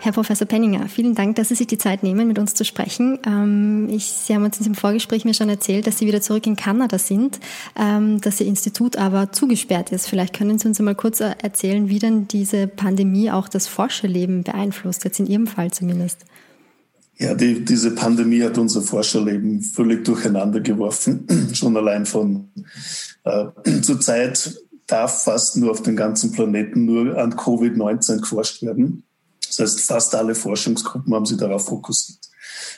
[0.00, 3.18] Herr Professor Penninger, vielen Dank, dass Sie sich die Zeit nehmen, mit uns zu sprechen.
[3.26, 6.46] Ähm, ich, Sie haben uns in diesem Vorgespräch mir schon erzählt, dass Sie wieder zurück
[6.46, 7.40] in Kanada sind,
[7.76, 10.06] ähm, dass Ihr Institut aber zugesperrt ist.
[10.06, 14.44] Vielleicht können Sie uns einmal kurz äh, erzählen, wie denn diese Pandemie auch das Forscherleben
[14.44, 16.24] beeinflusst, jetzt in Ihrem Fall zumindest.
[17.16, 21.26] Ja, die, diese Pandemie hat unser Forscherleben völlig durcheinander geworfen.
[21.52, 22.50] Schon allein von
[23.24, 23.46] äh,
[23.82, 24.54] zur Zeit
[24.86, 29.02] darf fast nur auf dem ganzen Planeten nur an Covid-19 geforscht werden.
[29.58, 32.20] Das heißt, fast alle Forschungsgruppen haben sich darauf fokussiert,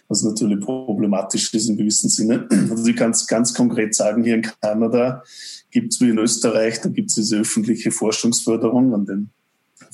[0.09, 2.49] was natürlich problematisch ist im gewissen Sinne.
[2.71, 5.23] Also ich kann es ganz konkret sagen, hier in Kanada
[5.71, 9.31] gibt es wie in Österreich, da gibt es diese öffentliche Forschungsförderung, an dem,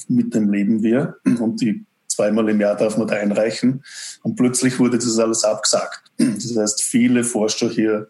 [0.08, 1.16] mit dem leben wir.
[1.24, 3.84] Und die zweimal im Jahr darf man da einreichen.
[4.22, 6.02] Und plötzlich wurde das alles abgesagt.
[6.18, 8.08] Das heißt, viele Forscher hier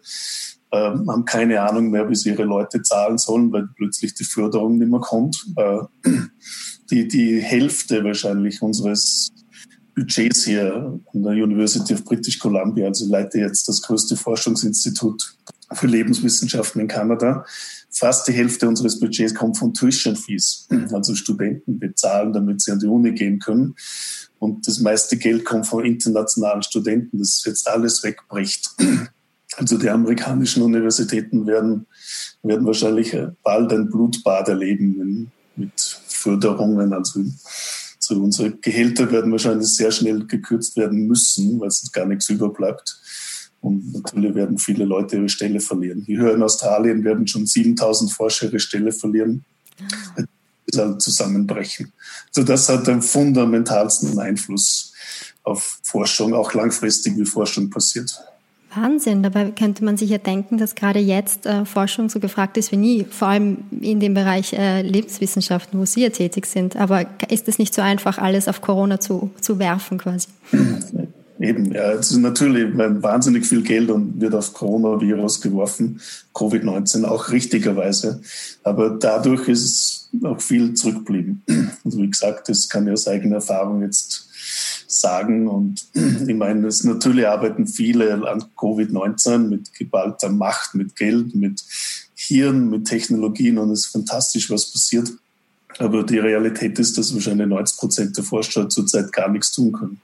[0.71, 4.77] äh, haben keine Ahnung mehr, wie sie ihre Leute zahlen sollen, weil plötzlich die Förderung
[4.77, 5.45] nicht mehr kommt.
[5.55, 5.79] Äh,
[6.91, 9.29] die, die Hälfte wahrscheinlich unseres
[9.95, 15.35] Budgets hier an der University of British Columbia, also leite jetzt das größte Forschungsinstitut
[15.73, 17.45] für Lebenswissenschaften in Kanada.
[17.89, 22.79] Fast die Hälfte unseres Budgets kommt von Tuition Fees, also Studenten bezahlen, damit sie an
[22.79, 23.75] die Uni gehen können.
[24.39, 28.69] Und das meiste Geld kommt von internationalen Studenten, das jetzt alles wegbricht.
[29.57, 31.87] Also die amerikanischen Universitäten werden,
[32.43, 35.71] werden wahrscheinlich bald ein Blutbad erleben mit
[36.07, 36.93] Förderungen.
[36.93, 37.25] Also,
[37.99, 42.99] also unsere Gehälter werden wahrscheinlich sehr schnell gekürzt werden müssen, weil es gar nichts überbleibt.
[43.59, 46.03] Und natürlich werden viele Leute ihre Stelle verlieren.
[46.05, 49.43] Hier in Australien werden schon 7000 Forscher ihre Stelle verlieren.
[50.67, 51.93] Das zusammenbrechen.
[52.27, 54.93] Also das hat den fundamentalsten Einfluss
[55.43, 58.21] auf Forschung, auch langfristig, wie Forschung passiert.
[58.75, 59.23] Wahnsinn.
[59.23, 62.77] Dabei könnte man sich ja denken, dass gerade jetzt äh, Forschung so gefragt ist wie
[62.77, 66.75] nie, vor allem in dem Bereich äh, Lebenswissenschaften, wo Sie ja tätig sind.
[66.75, 70.27] Aber ist es nicht so einfach, alles auf Corona zu, zu werfen quasi?
[71.39, 76.01] Eben, ja, es ist natürlich wahnsinnig viel Geld und wird auf Coronavirus geworfen,
[76.33, 78.21] Covid-19 auch richtigerweise.
[78.63, 81.43] Aber dadurch ist es auch viel zurückgeblieben.
[81.85, 84.26] Also wie gesagt, das kann ich aus eigener Erfahrung jetzt
[84.87, 85.47] sagen.
[85.47, 91.63] Und ich meine, es natürlich arbeiten viele an Covid-19 mit geballter Macht, mit Geld, mit
[92.15, 95.09] Hirn, mit Technologien und es ist fantastisch, was passiert.
[95.77, 100.01] Aber die Realität ist, dass wahrscheinlich 90 Prozent der Forscher zurzeit gar nichts tun können.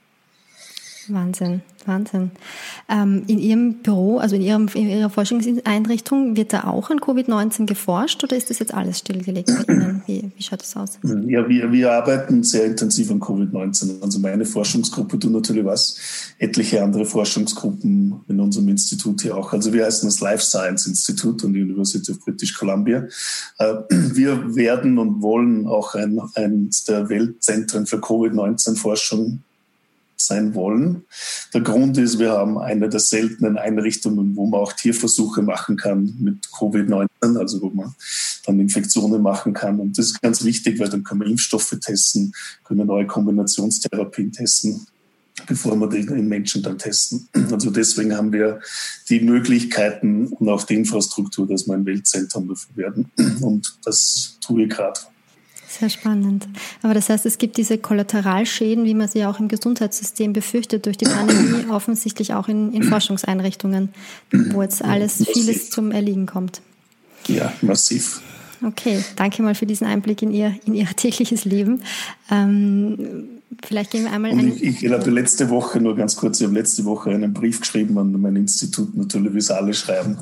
[1.09, 2.31] Wahnsinn, Wahnsinn.
[2.89, 7.65] Ähm, in Ihrem Büro, also in, Ihrem, in Ihrer Forschungseinrichtung, wird da auch an Covid-19
[7.65, 9.49] geforscht oder ist das jetzt alles stillgelegt?
[10.05, 10.99] Wie, wie schaut das aus?
[11.03, 14.01] Ja, wir, wir arbeiten sehr intensiv an Covid-19.
[14.01, 15.97] Also meine Forschungsgruppe tut natürlich was,
[16.39, 19.53] etliche andere Forschungsgruppen in unserem Institut hier auch.
[19.53, 23.07] Also wir heißen das Life Science Institute an der University of British Columbia.
[23.59, 29.41] Äh, wir werden und wollen auch ein, eines der Weltzentren für Covid-19-Forschung
[30.25, 31.03] sein wollen.
[31.53, 36.15] Der Grund ist, wir haben eine der seltenen Einrichtungen, wo man auch Tierversuche machen kann
[36.19, 37.93] mit Covid-19, also wo man
[38.45, 39.79] dann Infektionen machen kann.
[39.79, 42.33] Und das ist ganz wichtig, weil dann können wir Impfstoffe testen,
[42.63, 44.87] können neue Kombinationstherapien testen
[45.47, 47.27] bevor wir die in Menschen dann testen.
[47.51, 48.59] Also deswegen haben wir
[49.09, 53.11] die Möglichkeiten und auch die Infrastruktur, dass wir ein Weltzentrum dafür werden.
[53.41, 54.99] Und das tue ich gerade.
[55.79, 56.47] Sehr spannend.
[56.83, 60.97] Aber das heißt, es gibt diese Kollateralschäden, wie man sie auch im Gesundheitssystem befürchtet, durch
[60.97, 63.89] die Pandemie, offensichtlich auch in, in Forschungseinrichtungen,
[64.31, 66.61] wo jetzt alles, vieles zum Erliegen kommt.
[67.27, 68.21] Ja, massiv.
[68.65, 71.81] Okay, danke mal für diesen Einblick in Ihr, in Ihr tägliches Leben.
[72.31, 72.97] Ähm,
[73.63, 74.53] vielleicht gehen wir einmal ein.
[74.55, 77.97] Ich, ich habe letzte Woche, nur ganz kurz, ich habe letzte Woche einen Brief geschrieben
[77.97, 80.17] an mein Institut, natürlich, wie es alle schreiben.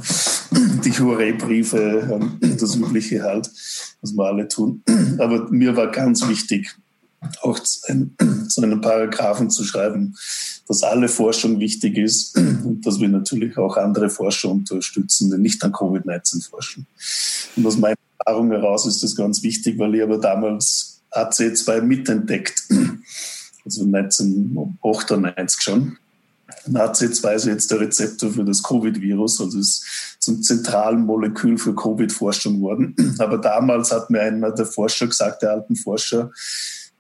[0.86, 3.50] Die Hurray-Briefe, ähm, das Übliche halt,
[4.02, 4.82] was wir alle tun.
[5.20, 6.76] Aber mir war ganz wichtig,
[7.42, 8.16] auch so einen
[8.82, 10.16] Paragraphen zu schreiben,
[10.68, 15.64] dass alle Forschung wichtig ist und dass wir natürlich auch andere Forscher unterstützen, die nicht
[15.64, 16.88] an Covid-19 forschen.
[17.56, 22.64] Und aus meiner Erfahrung heraus ist das ganz wichtig, weil ich aber damals AC2 mitentdeckt,
[23.66, 25.98] also 1998 schon.
[26.66, 29.86] Und AC2 ist jetzt der Rezeptor für das Covid-Virus, also ist
[30.20, 32.96] zum zentralen Molekül für Covid-Forschung worden.
[33.20, 36.32] Aber damals hat mir einer der Forscher gesagt, der alten Forscher,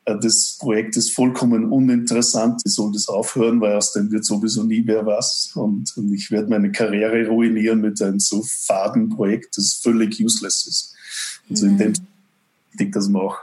[0.05, 4.81] das Projekt ist vollkommen uninteressant, ich soll das aufhören, weil aus dem wird sowieso nie
[4.81, 10.19] mehr was und, ich werde meine Karriere ruinieren mit einem so faden Projekt, das völlig
[10.19, 10.95] useless ist.
[11.49, 11.71] Also mhm.
[11.71, 11.93] in dem
[12.71, 13.37] wichtig, dass man auch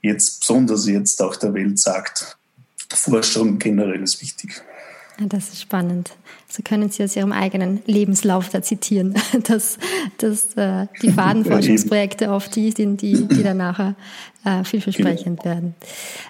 [0.00, 2.36] jetzt, besonders jetzt auch der Welt sagt,
[2.90, 4.62] Forschung generell ist wichtig.
[5.18, 6.10] Das ist spannend.
[6.52, 9.14] So können Sie aus Ihrem eigenen Lebenslauf da zitieren,
[9.48, 9.78] dass,
[10.18, 13.94] dass äh, die Fadenforschungsprojekte oft die sind, die, die dann nachher
[14.44, 15.54] äh, vielversprechend genau.
[15.54, 15.74] werden.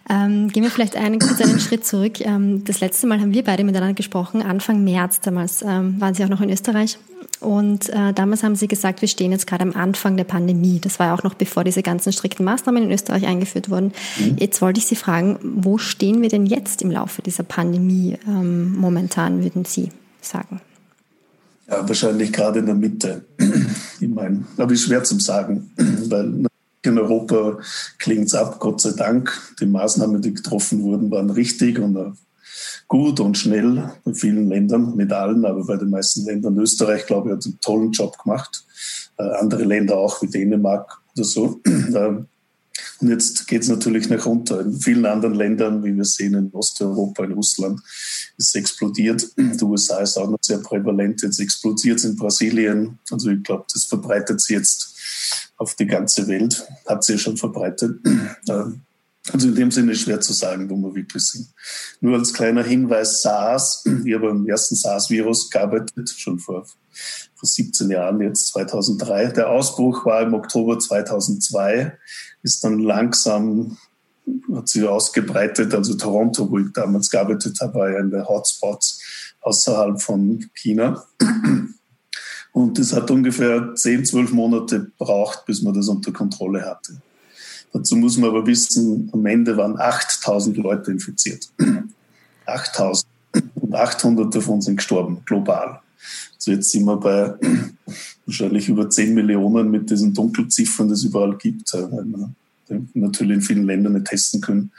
[0.08, 2.20] Ähm, gehen wir vielleicht einen, kurz einen Schritt zurück.
[2.20, 5.60] Ähm, das letzte Mal haben wir beide miteinander gesprochen, Anfang März damals.
[5.62, 6.98] Ähm, waren Sie auch noch in Österreich?
[7.40, 10.78] Und äh, damals haben Sie gesagt, wir stehen jetzt gerade am Anfang der Pandemie.
[10.78, 13.92] Das war ja auch noch bevor diese ganzen strikten Maßnahmen in Österreich eingeführt wurden.
[14.20, 14.36] Mhm.
[14.38, 18.76] Jetzt wollte ich Sie fragen, wo stehen wir denn jetzt im Laufe dieser Pandemie ähm,
[18.76, 19.90] momentan, würden Sie
[20.24, 20.60] sagen?
[21.68, 23.24] Ja, wahrscheinlich gerade in der Mitte.
[24.00, 26.46] Ich meine, aber ist schwer zu sagen, weil
[26.82, 27.58] in Europa
[27.98, 29.32] klingt es ab, Gott sei Dank.
[29.60, 32.16] Die Maßnahmen, die getroffen wurden, waren richtig und
[32.88, 36.58] gut und schnell in vielen Ländern, nicht allen, aber bei den meisten Ländern.
[36.58, 38.64] Österreich, glaube ich, hat einen tollen Job gemacht.
[39.16, 41.60] Äh, andere Länder auch, wie Dänemark oder so.
[43.00, 44.60] Und jetzt geht es natürlich nach runter.
[44.60, 47.80] In vielen anderen Ländern, wie wir sehen in Osteuropa, in Russland,
[48.36, 49.26] ist es explodiert.
[49.36, 51.22] Die USA ist auch noch sehr prävalent.
[51.22, 52.98] Jetzt explodiert es in Brasilien.
[53.10, 54.94] Also ich glaube, das verbreitet sich jetzt
[55.56, 56.66] auf die ganze Welt.
[56.86, 57.98] Hat sich ja schon verbreitet.
[59.30, 61.48] Also in dem Sinne schwer zu sagen, wo wir wirklich sind.
[62.00, 66.66] Nur als kleiner Hinweis, SARS, ich habe am ersten SARS-Virus gearbeitet, schon vor,
[67.34, 69.28] vor 17 Jahren, jetzt 2003.
[69.28, 71.96] Der Ausbruch war im Oktober 2002,
[72.42, 73.78] ist dann langsam,
[74.52, 75.72] hat sich ausgebreitet.
[75.72, 79.00] Also Toronto, wo ich damals gearbeitet habe, war ja in der Hotspots
[79.40, 81.04] außerhalb von China.
[82.52, 87.00] Und es hat ungefähr 10, 12 Monate gebraucht, bis man das unter Kontrolle hatte.
[87.72, 91.48] Dazu muss man aber wissen, am Ende waren 8000 Leute infiziert.
[92.46, 93.06] 8000.
[93.54, 95.80] Und 800 davon sind gestorben, global.
[96.34, 97.34] Also jetzt sind wir bei
[98.26, 102.30] wahrscheinlich über 10 Millionen mit diesen Dunkelziffern, die es überall gibt, weil wir
[102.94, 104.72] natürlich in vielen Ländern nicht testen können.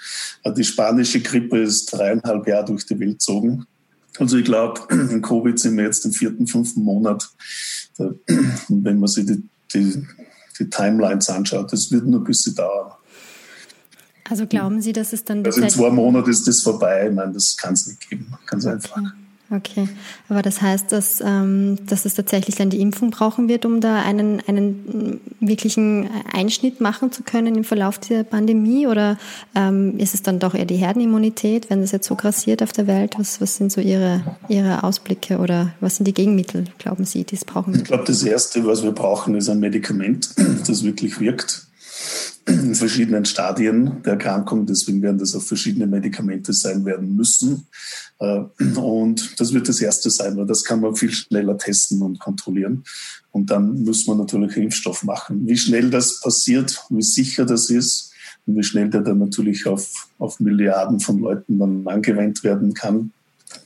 [0.45, 3.65] Die spanische Grippe ist dreieinhalb Jahre durch die Welt gezogen.
[4.19, 7.29] Also ich glaube, in Covid sind wir jetzt im vierten, fünften Monat.
[7.97, 8.19] Und
[8.69, 9.43] wenn man sich die,
[9.73, 10.05] die
[10.59, 11.71] die Timelines anschaut.
[11.73, 12.91] Das wird nur ein bisschen dauern.
[14.29, 15.45] Also glauben Sie, dass es dann...
[15.45, 17.09] Also in zwei Monaten ist das vorbei.
[17.13, 18.33] Nein, das kann es nicht geben.
[18.45, 18.75] Ganz okay.
[18.75, 19.01] einfach.
[19.55, 19.87] Okay,
[20.29, 24.01] aber das heißt, dass, ähm, dass es tatsächlich dann die Impfung brauchen wird, um da
[24.01, 28.87] einen, einen wirklichen Einschnitt machen zu können im Verlauf dieser Pandemie?
[28.87, 29.17] Oder
[29.53, 32.87] ähm, ist es dann doch eher die Herdenimmunität, wenn das jetzt so grassiert auf der
[32.87, 33.13] Welt?
[33.19, 37.35] Was, was sind so Ihre, Ihre Ausblicke oder was sind die Gegenmittel, glauben Sie, die
[37.35, 37.75] es brauchen?
[37.75, 40.31] Ich glaube, das Erste, was wir brauchen, ist ein Medikament,
[40.67, 41.67] das wirklich wirkt
[42.45, 44.65] in verschiedenen Stadien der Erkrankung.
[44.65, 47.67] Deswegen werden das auch verschiedene Medikamente sein werden müssen.
[48.19, 48.41] Äh,
[48.75, 52.83] und das wird das erste sein, weil das kann man viel schneller testen und kontrollieren.
[53.31, 55.47] Und dann muss man natürlich Impfstoff machen.
[55.47, 58.11] Wie schnell das passiert, wie sicher das ist
[58.45, 63.11] und wie schnell der dann natürlich auf, auf Milliarden von Leuten dann angewendet werden kann,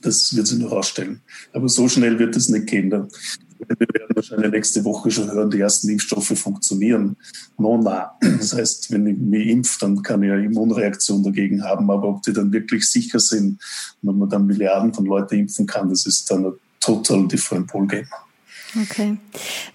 [0.02, 1.20] das wird sich noch ausstellen.
[1.52, 3.08] Aber so schnell wird es nicht gehen.
[3.58, 7.16] Wir werden wahrscheinlich nächste Woche schon hören, die ersten Impfstoffe funktionieren.
[7.56, 8.12] No, na.
[8.20, 11.90] Das heißt, wenn ich mich impfe, dann kann ich eine Immunreaktion dagegen haben.
[11.90, 13.60] Aber ob die dann wirklich sicher sind
[14.02, 18.06] und man dann Milliarden von Leuten impfen kann, das ist dann ein total different ballgame.
[18.82, 19.16] Okay.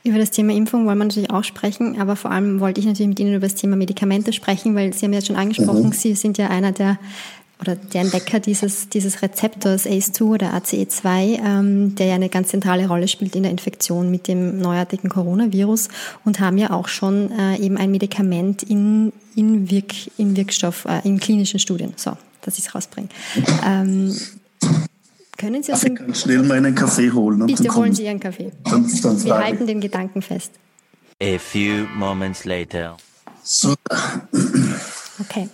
[0.04, 3.08] Über das Thema Impfung wollen wir natürlich auch sprechen, aber vor allem wollte ich natürlich
[3.08, 5.94] mit Ihnen über das Thema Medikamente sprechen, weil Sie haben ja schon angesprochen, mhm.
[5.94, 7.00] Sie sind ja einer der
[7.60, 12.88] oder der Entdecker dieses, dieses Rezeptors ACE2 oder ACE2, ähm, der ja eine ganz zentrale
[12.88, 15.88] Rolle spielt in der Infektion mit dem neuartigen Coronavirus
[16.26, 21.08] und haben ja auch schon äh, eben ein Medikament in, in, Wirk, in Wirkstoff, äh,
[21.08, 21.94] in klinischen Studien.
[21.96, 23.10] So, dass ich es rausbringe.
[23.66, 24.16] Ähm,
[25.38, 27.46] können Sie uns ich kann schnell mal einen Kaffee holen.
[27.46, 28.52] Bitte holen Sie Ihren Kaffee.
[28.64, 30.52] Dann, dann Wir halten den Gedanken fest.
[31.22, 32.98] A few moments later.
[33.44, 33.76] So.
[35.20, 35.50] Okay.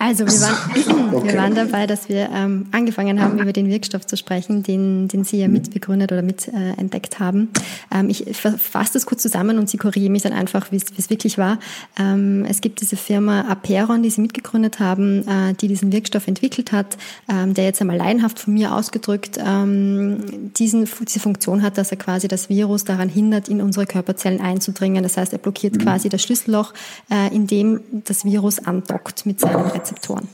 [0.00, 1.28] Also wir waren, okay.
[1.28, 5.24] wir waren dabei, dass wir ähm, angefangen haben, über den Wirkstoff zu sprechen, den, den
[5.24, 7.48] Sie ja mitbegründet oder mit äh, entdeckt haben.
[7.92, 11.36] Ähm, ich fasse das kurz zusammen und Sie korrigieren mich dann einfach, wie es wirklich
[11.36, 11.58] war.
[11.98, 16.70] Ähm, es gibt diese Firma Aperon, die Sie mitgegründet haben, äh, die diesen Wirkstoff entwickelt
[16.70, 16.96] hat,
[17.28, 21.96] ähm, der jetzt einmal laienhaft von mir ausgedrückt ähm, diesen, diese Funktion hat, dass er
[21.96, 25.02] quasi das Virus daran hindert, in unsere Körperzellen einzudringen.
[25.02, 25.80] Das heißt, er blockiert mhm.
[25.80, 26.72] quasi das Schlüsselloch,
[27.10, 29.87] äh, in dem das Virus andockt mit seinen Rezeptoren.
[29.88, 30.28] Rezeptoren.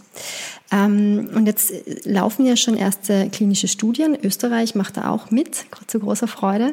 [0.70, 1.72] Ähm, und jetzt
[2.04, 4.16] laufen ja schon erste klinische Studien.
[4.22, 6.72] Österreich macht da auch mit, zu großer Freude.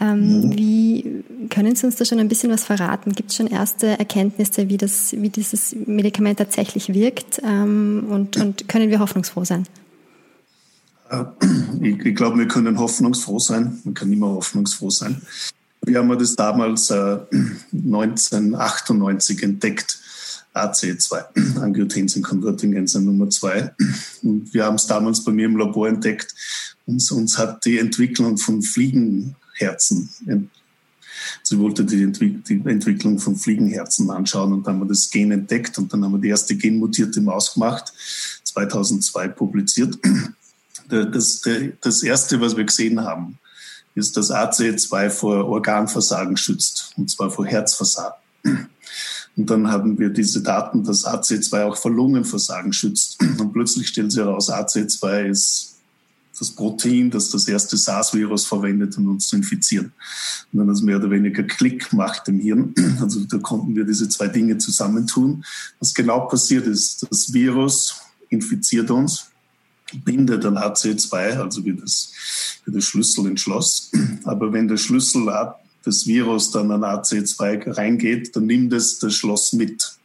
[0.00, 0.56] Ähm, mhm.
[0.56, 3.12] Wie können Sie uns da schon ein bisschen was verraten?
[3.12, 7.42] Gibt es schon erste Erkenntnisse, wie, das, wie dieses Medikament tatsächlich wirkt?
[7.44, 9.66] Ähm, und, und können wir hoffnungsfroh sein?
[11.10, 11.24] Äh,
[11.80, 13.80] ich, ich glaube, wir können hoffnungsfroh sein.
[13.84, 15.20] Man kann immer hoffnungsfroh sein.
[15.84, 17.18] Wir haben das damals äh,
[17.72, 20.01] 1998 entdeckt
[20.54, 23.74] ACE2, Angiotensin Converting Enzyme Nummer 2.
[24.22, 26.34] Und wir haben es damals bei mir im Labor entdeckt.
[26.86, 30.10] Uns, uns hat die Entwicklung von Fliegenherzen
[31.42, 35.32] Sie wollte die, Entwick die, Entwicklung von Fliegenherzen anschauen und dann haben wir das Gen
[35.32, 37.92] entdeckt und dann haben wir die erste genmutierte Maus gemacht,
[38.44, 39.98] 2002 publiziert.
[40.88, 41.40] Das,
[41.80, 43.38] das erste, was wir gesehen haben,
[43.94, 48.20] ist, dass ACE2 vor Organversagen schützt, und zwar vor Herzversagen.
[49.36, 53.18] Und dann haben wir diese Daten, dass AC2 auch vor Lungenversagen schützt.
[53.38, 55.72] Und plötzlich stellt sich heraus, AC2 ist
[56.38, 59.92] das Protein, das das erste SARS-Virus verwendet, um uns zu infizieren.
[60.52, 62.74] Und dann das mehr oder weniger Klick macht im Hirn.
[63.00, 65.44] Also da konnten wir diese zwei Dinge zusammentun.
[65.78, 67.96] Was genau passiert ist, das Virus
[68.28, 69.26] infiziert uns,
[70.04, 72.12] bindet an AC2, also wie das,
[72.64, 73.90] wie das Schlüssel ins Schloss.
[74.24, 75.28] Aber wenn der Schlüssel
[75.84, 79.96] des Virus dann an AC2 reingeht, dann nimmt es das Schloss mit.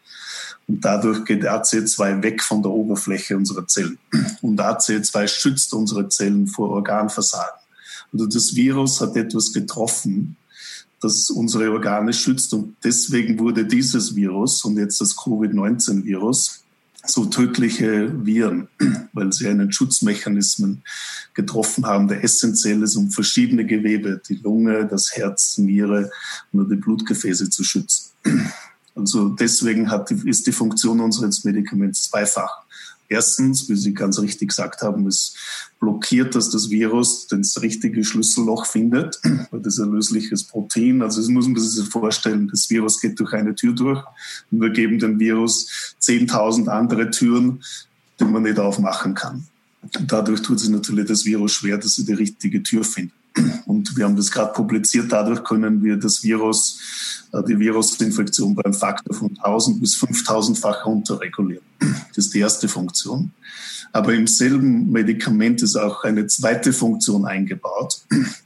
[0.67, 3.97] Und dadurch geht AC2 weg von der Oberfläche unserer Zellen.
[4.41, 7.59] Und AC2 schützt unsere Zellen vor Organversagen.
[8.11, 10.35] Also das Virus hat etwas getroffen,
[11.01, 12.53] das unsere Organe schützt.
[12.53, 16.63] Und deswegen wurde dieses Virus und jetzt das Covid-19-Virus
[17.09, 18.67] so tödliche Viren,
[19.13, 20.83] weil sie einen Schutzmechanismen
[21.33, 26.09] getroffen haben, der essentiell ist, um verschiedene Gewebe, die Lunge, das Herz, die Niere
[26.51, 28.11] und die Blutgefäße zu schützen.
[28.95, 32.63] Also deswegen hat, ist die Funktion unseres Medikaments zweifach.
[33.09, 35.35] Erstens, wie Sie ganz richtig gesagt haben, es
[35.79, 39.19] blockiert, dass das Virus das richtige Schlüsselloch findet,
[39.51, 41.01] weil das ist ein lösliches Protein.
[41.01, 44.03] Also das muss man sich vorstellen, das Virus geht durch eine Tür durch
[44.51, 47.63] und wir geben dem Virus 10.000 andere Türen,
[48.19, 49.47] die man nicht aufmachen kann.
[49.81, 53.13] Und dadurch tut sich natürlich das Virus schwer, dass sie die richtige Tür findet.
[53.65, 55.11] Und wir haben das gerade publiziert.
[55.11, 56.79] Dadurch können wir das Virus,
[57.33, 61.63] äh, die Virusinfektion beim Faktor von 1000 bis 5000-fach runterregulieren.
[62.15, 63.31] Das ist die erste Funktion.
[63.93, 68.01] Aber im selben Medikament ist auch eine zweite Funktion eingebaut,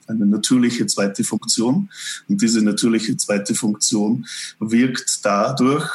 [0.07, 1.89] eine natürliche zweite Funktion.
[2.27, 4.25] Und diese natürliche zweite Funktion
[4.60, 5.89] wirkt dadurch,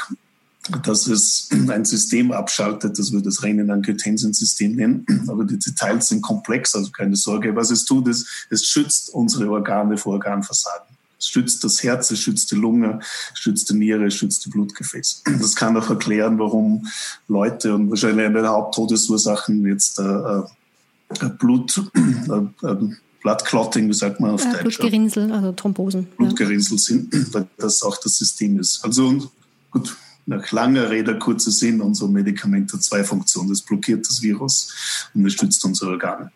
[0.83, 5.07] dass es ein System abschaltet, das wir das Renin-Angiotensin-System nennen.
[5.29, 7.55] Aber die Details sind komplex, also keine Sorge.
[7.57, 10.97] Was es tut, ist, es schützt unsere Organe vor Organversagen.
[11.19, 13.01] Es schützt das Herz, es schützt die Lunge,
[13.33, 15.23] es schützt die Niere, es schützt die Blutgefäße.
[15.41, 16.87] Das kann auch erklären, warum
[17.29, 22.77] Leute und wahrscheinlich eine der Haupttodesursachen jetzt äh, äh, Blut, äh, äh,
[23.23, 24.79] Blood Clotting, wie sagt man auf ja, Deutsch?
[24.79, 26.07] Blutgerinnsel, also Thrombosen.
[26.17, 26.83] Blutgerinnsel ja.
[26.83, 28.85] sind, weil das auch das System ist.
[28.85, 29.31] Also
[29.71, 29.97] gut,
[30.27, 33.51] nach langer Rede, kurzer Sinn, unser Medikament hat zwei Funktionen.
[33.53, 36.33] Es blockiert das Virus und es stützt unsere Organe.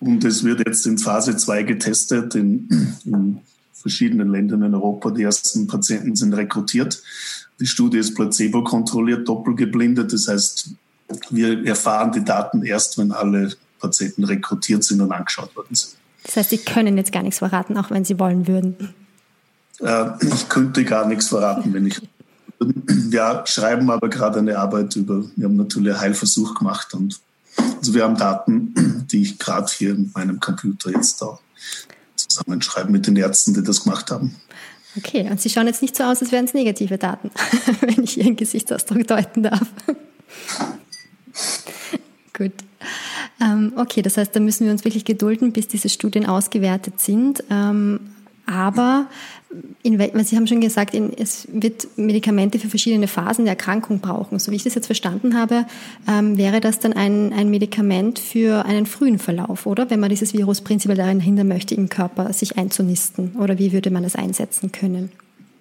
[0.00, 3.40] Und es wird jetzt in Phase 2 getestet in, in
[3.74, 5.10] verschiedenen Ländern in Europa.
[5.10, 7.02] Die ersten Patienten sind rekrutiert.
[7.60, 10.12] Die Studie ist placebo-kontrolliert, doppelgeblindet.
[10.12, 10.70] Das heißt,
[11.28, 15.96] wir erfahren die Daten erst, wenn alle Patienten rekrutiert sind und angeschaut worden sind.
[16.22, 18.94] Das heißt, Sie können jetzt gar nichts verraten, auch wenn Sie wollen würden.
[19.80, 22.00] Äh, ich könnte gar nichts verraten, wenn ich
[22.60, 27.20] wir schreiben aber gerade eine Arbeit über, wir haben natürlich einen Heilversuch gemacht und
[27.56, 31.38] also wir haben Daten, die ich gerade hier in meinem Computer jetzt da
[32.16, 34.36] zusammenschreibe mit den Ärzten, die das gemacht haben.
[34.96, 37.30] Okay, und Sie schauen jetzt nicht so aus, als wären es negative Daten,
[37.80, 39.66] wenn ich Ihren Gesichtsausdruck deuten darf.
[42.36, 42.52] Gut.
[43.40, 47.44] Ähm, okay, das heißt, da müssen wir uns wirklich gedulden, bis diese Studien ausgewertet sind.
[47.50, 48.00] Ähm,
[48.46, 49.06] aber
[49.82, 54.38] in, Sie haben schon gesagt, in, es wird Medikamente für verschiedene Phasen der Erkrankung brauchen.
[54.38, 55.66] So wie ich das jetzt verstanden habe,
[56.08, 59.90] ähm, wäre das dann ein, ein Medikament für einen frühen Verlauf, oder?
[59.90, 63.36] Wenn man dieses Virus prinzipiell darin hindern möchte, im Körper sich einzunisten.
[63.36, 65.10] Oder wie würde man das einsetzen können?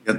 [0.05, 0.15] Ja,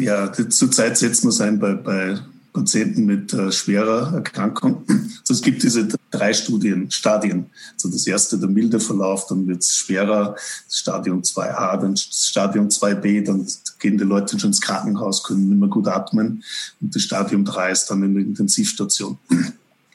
[0.00, 2.18] ja zurzeit setzt man es ein bei, bei
[2.54, 4.84] Patienten mit äh, schwerer Erkrankung.
[4.88, 7.46] Also es gibt diese drei Studien, Stadien.
[7.74, 10.36] Also das erste, der milde Verlauf, dann wird es schwerer,
[10.70, 13.46] Stadium 2a, dann Stadium 2b, dann
[13.80, 16.44] gehen die Leute schon ins Krankenhaus, können nicht mehr gut atmen.
[16.80, 19.18] Und das Stadium 3 ist dann in der Intensivstation.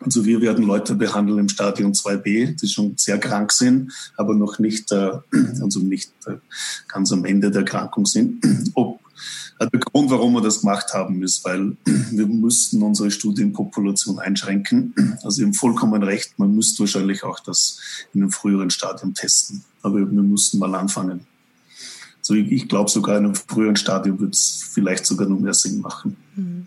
[0.02, 4.60] Also wir werden Leute behandeln im Stadium 2b, die schon sehr krank sind, aber noch
[4.60, 5.12] nicht, äh,
[5.62, 6.36] also nicht äh,
[6.88, 8.46] ganz am Ende der Erkrankung sind.
[8.76, 9.00] Ob
[9.60, 14.94] also der Grund, warum wir das gemacht haben, ist, weil wir müssten unsere Studienpopulation einschränken.
[15.24, 17.80] Also im vollkommen recht, man müsste wahrscheinlich auch das
[18.14, 19.64] in einem früheren Stadium testen.
[19.82, 21.28] Aber wir müssten mal anfangen.
[22.20, 25.54] Also ich, ich glaube sogar in einem früheren Stadium würde es vielleicht sogar noch mehr
[25.54, 26.16] Sinn machen.
[26.36, 26.66] Mhm.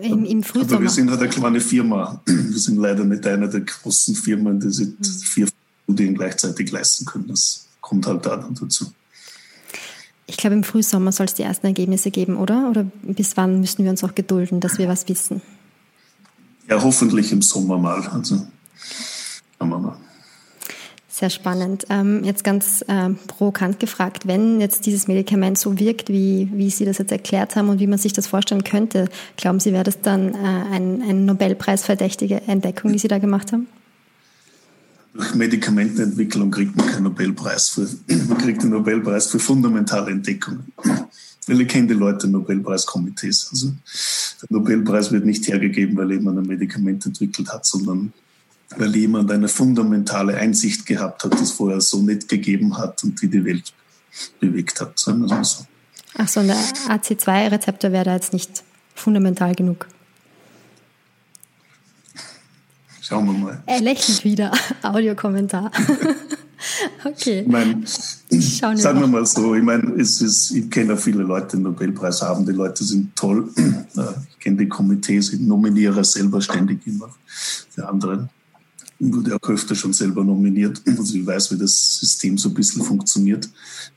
[0.00, 2.22] Im, im Aber wir sind halt eine kleine Firma.
[2.26, 5.04] Wir sind leider nicht eine der großen Firmen, die sich mhm.
[5.04, 5.48] vier
[5.84, 7.28] Studien gleichzeitig leisten können.
[7.28, 8.86] Das kommt halt da dann dazu.
[10.26, 12.68] Ich glaube, im Frühsommer soll es die ersten Ergebnisse geben, oder?
[12.68, 15.40] Oder bis wann müssen wir uns auch gedulden, dass wir was wissen?
[16.68, 18.02] Ja, hoffentlich im Sommer mal.
[18.08, 18.46] Also,
[19.58, 19.96] schauen wir mal.
[21.08, 21.86] Sehr spannend.
[21.88, 26.84] Ähm, jetzt ganz äh, provokant gefragt, wenn jetzt dieses Medikament so wirkt, wie, wie Sie
[26.84, 30.02] das jetzt erklärt haben und wie man sich das vorstellen könnte, glauben Sie, wäre das
[30.02, 33.66] dann äh, ein, ein Nobelpreisverdächtige Entdeckung, die Sie da gemacht haben?
[35.16, 37.88] Durch Medikamentenentwicklung kriegt man keinen Nobelpreis für,
[38.28, 40.72] man kriegt den Nobelpreis für fundamentale Entdeckungen.
[41.46, 43.48] Weil ich kenne die Leute Nobelpreiskomitees.
[43.50, 43.72] Also
[44.42, 48.12] der Nobelpreis wird nicht hergegeben, weil jemand ein Medikament entwickelt hat, sondern
[48.76, 53.22] weil jemand eine fundamentale Einsicht gehabt hat, die es vorher so nicht gegeben hat und
[53.22, 53.72] die die Welt
[54.40, 54.98] bewegt hat.
[54.98, 55.66] Sagen wir so.
[56.18, 59.86] Ach so, und der AC2-Rezeptor wäre da jetzt nicht fundamental genug.
[63.06, 63.62] Schauen wir mal.
[63.66, 64.52] Er lächelt wieder.
[64.82, 65.70] Audiokommentar.
[67.04, 67.40] okay.
[67.40, 71.22] Ich meine, sagen wir, wir mal so, ich meine, es ist, ich kenne ja viele
[71.22, 72.44] Leute, die Nobelpreis haben.
[72.44, 73.48] Die Leute sind toll.
[74.38, 77.10] Ich kenne die Komitees, ich nominiere selber ständig immer
[77.70, 78.28] für andere
[78.98, 80.80] wurde auch öfter schon selber nominiert.
[80.98, 83.48] Also ich weiß, wie das System so ein bisschen funktioniert,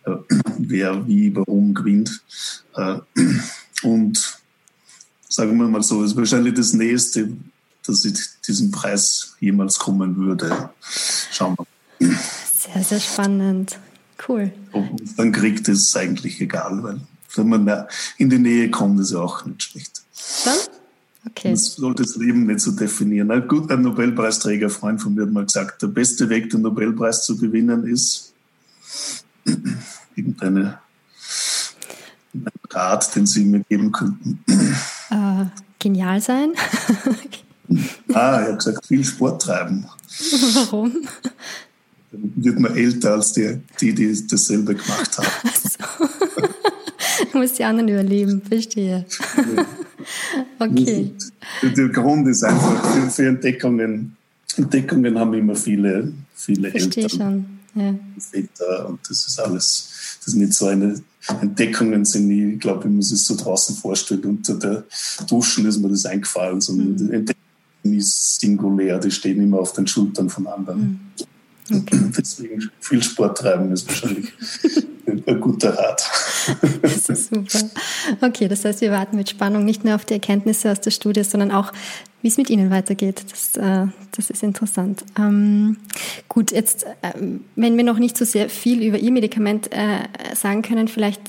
[0.57, 2.21] wer wie, warum gewinnt.
[2.75, 2.99] Äh,
[3.83, 4.39] und
[5.29, 7.29] sagen wir mal so, ist wahrscheinlich das Nächste,
[7.89, 8.17] dass ich
[8.48, 10.69] diesen Preis jemals kommen würde.
[11.31, 12.17] Schauen wir.
[12.58, 13.79] Sehr, sehr spannend.
[14.27, 14.51] Cool.
[14.72, 17.00] Ob man dann kriegt, ist eigentlich egal, weil
[17.36, 17.86] wenn man
[18.17, 20.01] in die Nähe kommt, ist ja auch nicht schlecht.
[20.13, 20.53] Schon?
[21.27, 21.51] Okay.
[21.51, 23.31] Das sollte das Leben nicht so definieren.
[23.31, 27.38] Ein guter Nobelpreisträger, Freund von mir, hat mal gesagt, der beste Weg, den Nobelpreis zu
[27.38, 28.34] gewinnen, ist
[30.15, 30.79] irgendeine
[32.69, 34.43] Rat, den Sie mir geben könnten.
[35.10, 35.46] Äh,
[35.79, 36.53] genial sein.
[38.13, 39.85] ah, er hat gesagt, viel Sport treiben.
[40.53, 41.07] Warum?
[42.11, 45.27] Dann wird man älter als die, die, die dasselbe gemacht haben.
[45.63, 46.07] So.
[47.31, 49.05] du musst die anderen überleben, verstehe.
[50.57, 51.11] Okay.
[51.61, 54.15] Der Grund ist einfach für, für Entdeckungen.
[54.57, 57.19] Entdeckungen haben immer viele, viele Verstehe Eltern.
[57.19, 57.59] schon.
[57.75, 57.95] Ja.
[58.19, 61.01] Väter und das ist alles, das ist nicht so eine
[61.41, 64.85] Entdeckungen sind nie, ich glaube, wie man sich so draußen vorstellt, unter der
[65.27, 67.13] Duschen ist mir das eingefallen, sondern mhm.
[67.13, 67.49] Entdeckungen
[67.83, 70.79] ist singulär, die stehen immer auf den Schultern von anderen.
[70.79, 71.79] Mhm.
[71.81, 72.00] Okay.
[72.18, 74.33] Deswegen viel Sport treiben ist wahrscheinlich
[75.27, 76.09] ein guter Rat.
[76.81, 77.70] Das ist super.
[78.22, 81.24] Okay, das heißt, wir warten mit Spannung nicht nur auf die Erkenntnisse aus der Studie,
[81.24, 81.72] sondern auch,
[82.22, 83.24] wie es mit Ihnen weitergeht.
[83.29, 85.03] Das, äh, das ist interessant.
[85.18, 85.77] Ähm,
[86.27, 87.13] gut, jetzt, äh,
[87.55, 90.00] wenn wir noch nicht so sehr viel über Ihr Medikament äh,
[90.33, 91.22] sagen können, vielleicht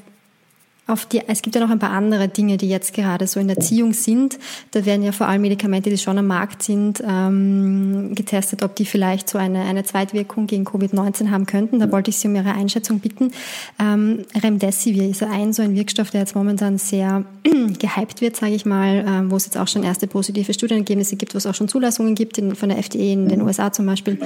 [1.12, 3.92] die, es gibt ja noch ein paar andere Dinge, die jetzt gerade so in Erziehung
[3.92, 4.38] sind.
[4.72, 8.84] Da werden ja vor allem Medikamente, die schon am Markt sind, ähm, getestet, ob die
[8.84, 11.78] vielleicht so eine, eine Zweitwirkung gegen Covid-19 haben könnten.
[11.78, 13.32] Da wollte ich Sie um Ihre Einschätzung bitten.
[13.78, 18.66] Ähm, Remdesivir ist ein so ein Wirkstoff, der jetzt momentan sehr gehypt wird, sage ich
[18.66, 21.68] mal, ähm, wo es jetzt auch schon erste positive Studienergebnisse gibt, wo es auch schon
[21.68, 24.18] Zulassungen gibt in, von der FDA in den USA zum Beispiel.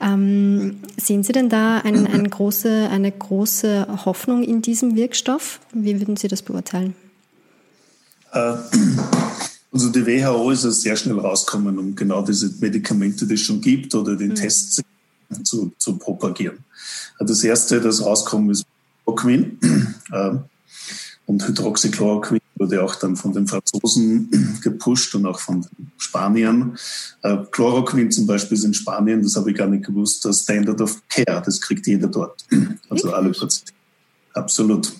[0.00, 5.60] Ähm, sehen Sie denn da ein, ein große, eine große Hoffnung in diesem Wirkstoff?
[5.72, 6.94] Wie würden Sie das beurteilen?
[8.32, 8.38] Äh,
[9.72, 13.60] also die WHO ist ja sehr schnell rausgekommen, um genau diese Medikamente, die es schon
[13.60, 14.34] gibt, oder den mhm.
[14.36, 14.82] Tests
[15.42, 16.58] zu, zu propagieren.
[17.18, 18.64] Das erste, das rauskommt, ist
[19.04, 19.58] Chloroquin.
[20.12, 20.36] Äh,
[21.26, 24.30] und Hydroxychloroquin wurde auch dann von den Franzosen
[24.62, 26.78] gepusht und auch von den Spaniern.
[27.22, 30.80] Äh, Chloroquin zum Beispiel ist in Spanien, das habe ich gar nicht gewusst, das Standard
[30.80, 32.44] of Care, das kriegt jeder dort.
[32.88, 33.72] Also alle Patienten.
[34.34, 34.92] Absolut.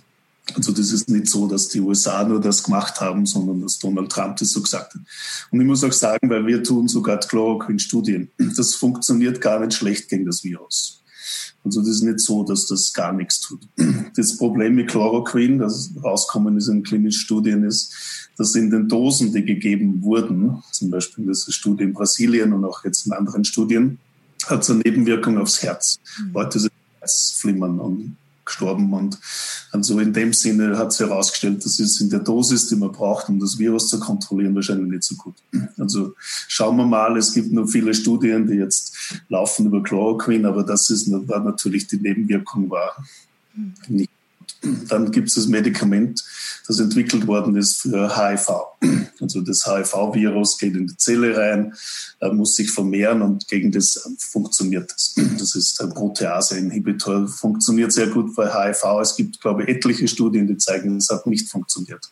[0.55, 4.11] Also das ist nicht so, dass die USA nur das gemacht haben, sondern dass Donald
[4.11, 5.03] Trump das so gesagt hat.
[5.51, 8.31] Und ich muss auch sagen, weil wir tun sogar Chloroquin-Studien.
[8.57, 11.03] Das funktioniert gar nicht schlecht gegen das Virus.
[11.65, 13.67] Also das ist nicht so, dass das gar nichts tut.
[14.15, 17.93] Das Problem mit Chloroquin, das rauskommen ist in klinischen Studien, ist,
[18.39, 22.65] dass in den Dosen, die gegeben wurden, zum Beispiel in dieser Studie in Brasilien und
[22.65, 23.99] auch jetzt in anderen Studien,
[24.47, 25.99] hat es eine Nebenwirkung aufs Herz.
[26.21, 26.33] Mhm.
[26.35, 28.93] Leute sind Herzflimmern und gestorben.
[28.93, 29.19] Und
[29.73, 33.29] also in dem Sinne hat sich herausgestellt, dass es in der Dosis, die man braucht,
[33.29, 35.35] um das Virus zu kontrollieren, wahrscheinlich nicht so gut.
[35.79, 36.15] Also
[36.49, 40.89] schauen wir mal, es gibt nur viele Studien, die jetzt laufen über Chloroquin, aber das
[40.91, 42.97] ist war natürlich die Nebenwirkung war
[43.89, 44.11] nicht
[44.89, 46.25] dann gibt es das Medikament,
[46.67, 48.51] das entwickelt worden ist für HIV.
[49.21, 51.75] Also das HIV-Virus geht in die Zelle rein,
[52.33, 55.15] muss sich vermehren und gegen das funktioniert das.
[55.39, 58.85] Das ist ein Protease-Inhibitor, funktioniert sehr gut bei HIV.
[59.01, 62.11] Es gibt, glaube ich, etliche Studien, die zeigen, es hat nicht funktioniert.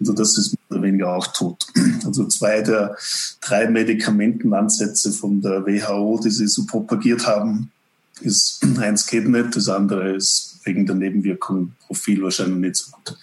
[0.00, 1.66] Also das ist mehr oder weniger auch tot.
[2.04, 2.96] Also zwei der
[3.40, 7.72] drei Medikamentenansätze von der WHO, die sie so propagiert haben,
[8.20, 13.16] ist eins nicht, das andere ist wegen der Nebenwirkungsprofil wahrscheinlich nicht so gut.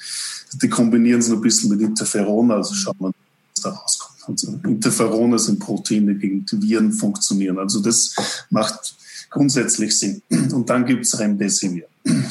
[0.61, 4.15] Die kombinieren es noch ein bisschen mit Interferon, also schauen wir, was da rauskommt.
[4.27, 7.59] Also Interferone sind Proteine, gegen die Viren funktionieren.
[7.59, 8.15] Also das
[8.49, 8.95] macht
[9.29, 10.21] grundsätzlich Sinn.
[10.51, 11.85] Und dann gibt es Remdesivir.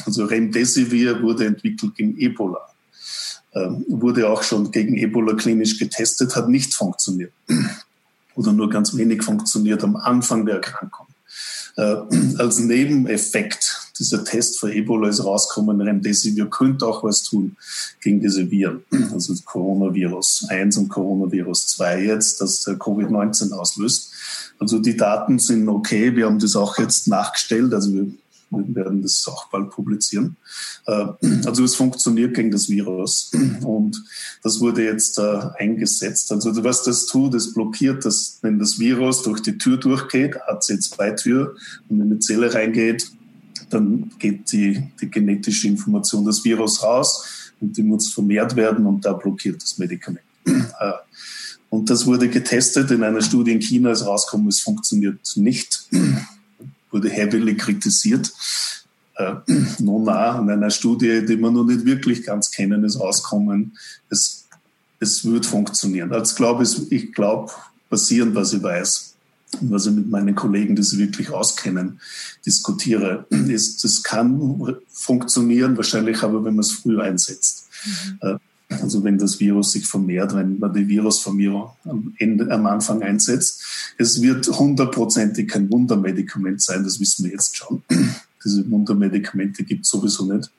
[0.05, 2.59] Also Remdesivir wurde entwickelt gegen Ebola.
[3.53, 7.31] Ähm, wurde auch schon gegen Ebola klinisch getestet, hat nicht funktioniert.
[8.35, 11.07] Oder nur ganz wenig funktioniert am Anfang der Erkrankung.
[11.75, 11.95] Äh,
[12.37, 17.55] als Nebeneffekt dieser Test für Ebola ist rausgekommen, Remdesivir könnte auch was tun
[18.01, 18.83] gegen diese Viren,
[19.13, 24.11] also Coronavirus 1 und Coronavirus 2 jetzt, das Covid-19 auslöst.
[24.59, 28.07] Also die Daten sind okay, wir haben das auch jetzt nachgestellt, also wir
[28.49, 30.35] wir werden das auch bald publizieren.
[30.85, 31.07] Äh,
[31.45, 33.31] also es funktioniert gegen das Virus
[33.63, 34.01] und
[34.43, 36.31] das wurde jetzt äh, eingesetzt.
[36.31, 41.55] Also was das tut, es blockiert, dass wenn das Virus durch die Tür durchgeht, AC2-Tür
[41.89, 43.11] und in die Zelle reingeht,
[43.69, 49.05] dann geht die, die genetische Information des Virus raus und die muss vermehrt werden und
[49.05, 50.25] da blockiert das Medikament.
[50.45, 50.91] Äh,
[51.69, 55.87] und das wurde getestet in einer Studie in China, ist rausgekommen, es funktioniert nicht
[56.91, 58.31] wurde heavily kritisiert.
[59.15, 59.35] Äh,
[59.79, 63.77] Nona in einer Studie, die wir noch nicht wirklich ganz kennen, ist rausgekommen,
[64.09, 64.45] es,
[64.99, 66.11] es wird funktionieren.
[66.11, 67.51] Also glaube ich, ich glaube,
[67.89, 69.15] basierend, was ich weiß
[69.61, 71.99] und was ich mit meinen Kollegen, die sich wirklich auskennen,
[72.45, 77.67] diskutiere, ist, das kann funktionieren, wahrscheinlich aber, wenn man es früh einsetzt.
[78.21, 78.39] Mhm.
[78.69, 83.63] Also wenn das Virus sich vermehrt, wenn man die Virusvermehrung am, Ende, am Anfang einsetzt.
[83.97, 87.83] Es wird hundertprozentig kein Wundermedikament sein, das wissen wir jetzt schon.
[88.43, 90.49] Diese Wundermedikamente gibt es sowieso nicht.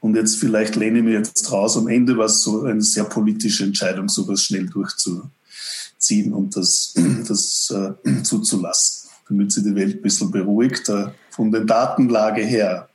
[0.00, 1.76] Und jetzt vielleicht lehne ich mich jetzt raus.
[1.76, 6.94] Am Ende war es so eine sehr politische Entscheidung, sowas schnell durchzuziehen und das,
[7.28, 10.88] das äh, zuzulassen, damit sich die Welt ein bisschen beruhigt.
[10.88, 12.89] Äh, von der Datenlage her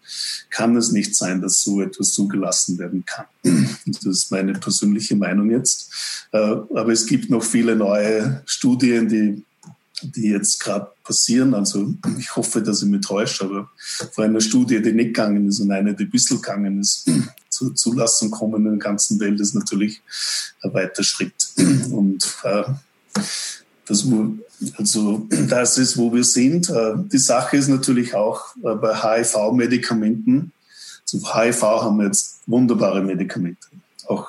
[0.50, 3.26] kann es nicht sein, dass so etwas zugelassen werden kann.
[3.86, 5.92] Das ist meine persönliche Meinung jetzt.
[6.32, 9.44] Äh, aber es gibt noch viele neue Studien, die,
[10.02, 11.54] die jetzt gerade passieren.
[11.54, 13.70] Also ich hoffe, dass ich mich täusche, aber
[14.12, 17.10] vor einer Studie, die nicht gegangen ist und eine, die ein bisschen gegangen ist,
[17.50, 20.02] zur Zulassung kommen in der ganzen Welt, ist natürlich
[20.62, 21.34] ein weiter Schritt.
[21.90, 22.64] Und äh,
[23.86, 24.06] das,
[24.78, 26.70] also das ist, wo wir sind.
[26.70, 30.52] Äh, die Sache ist natürlich auch äh, bei HIV-Medikamenten.
[31.06, 33.68] Zu HIV haben wir jetzt wunderbare Medikamente.
[34.08, 34.28] Auch,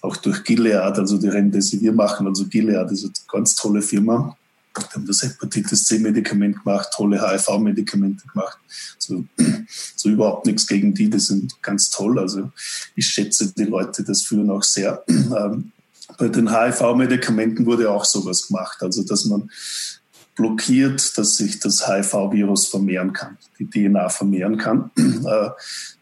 [0.00, 2.26] auch durch Gilead, also die Remdesivir machen.
[2.26, 4.36] Also Gilead ist eine ganz tolle Firma.
[4.76, 8.58] Die haben das Hepatitis C-Medikament gemacht, tolle HIV-Medikamente gemacht.
[8.98, 9.24] So,
[9.96, 12.18] so überhaupt nichts gegen die, die sind ganz toll.
[12.18, 12.50] Also
[12.96, 15.04] ich schätze die Leute, das führen auch sehr.
[16.18, 19.50] Bei den HIV-Medikamenten wurde auch sowas gemacht, also dass man
[20.34, 24.90] blockiert, dass sich das HIV-Virus vermehren kann, die DNA vermehren kann.
[25.22, 25.50] Äh,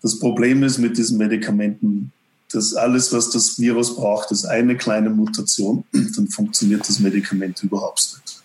[0.00, 2.12] das Problem ist mit diesen Medikamenten,
[2.52, 8.18] dass alles, was das Virus braucht, ist eine kleine Mutation, dann funktioniert das Medikament überhaupt
[8.24, 8.42] nicht.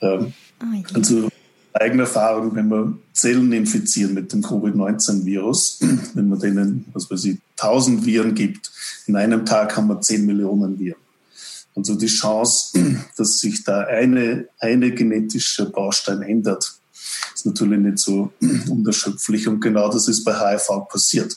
[0.00, 0.32] Ähm,
[0.62, 1.28] oh also
[1.72, 5.80] eigene Erfahrung, wenn man Zellen infizieren mit dem Covid-19-Virus,
[6.14, 8.70] wenn man denen, was weiß ich, 1000 Viren gibt,
[9.06, 11.00] in einem Tag haben wir 10 Millionen Viren.
[11.74, 12.78] Also die Chance,
[13.16, 16.74] dass sich da eine, eine genetische Baustein ändert,
[17.34, 18.32] ist natürlich nicht so
[18.68, 19.46] unerschöpflich.
[19.46, 21.36] Und genau das ist bei HIV passiert.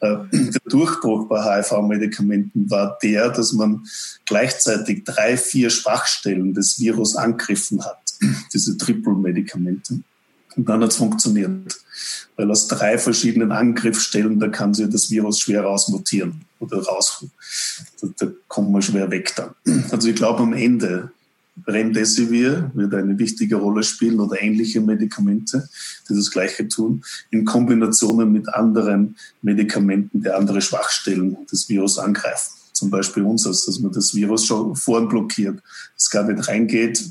[0.00, 3.86] Äh, der Durchbruch bei HIV-Medikamenten war der, dass man
[4.24, 8.00] gleichzeitig drei, vier Schwachstellen des Virus angegriffen hat,
[8.52, 10.00] diese Triple-Medikamente.
[10.56, 11.76] Und dann hat es funktioniert.
[12.36, 17.24] Weil aus drei verschiedenen Angriffsstellen, da kann sich das Virus schwer rausmutieren oder raus.
[18.00, 19.50] Da, da kommt man schwer weg dann.
[19.90, 21.10] Also ich glaube am Ende,
[21.66, 25.68] Remdesivir wird eine wichtige Rolle spielen oder ähnliche Medikamente,
[26.08, 32.52] die das Gleiche tun, in Kombinationen mit anderen Medikamenten, die andere Schwachstellen des Virus angreifen.
[32.72, 35.60] Zum Beispiel uns, also dass man das Virus schon vorn blockiert,
[35.96, 37.04] es gar nicht reingeht,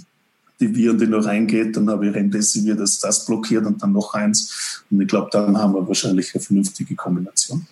[0.63, 4.13] die Viren, die noch reingeht, dann habe ich Remdesivir, das das blockiert und dann noch
[4.13, 4.83] eins.
[4.89, 7.65] Und ich glaube, dann haben wir wahrscheinlich eine vernünftige Kombination.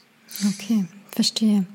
[0.48, 0.86] Okay.
[1.12, 1.66] Verstehe.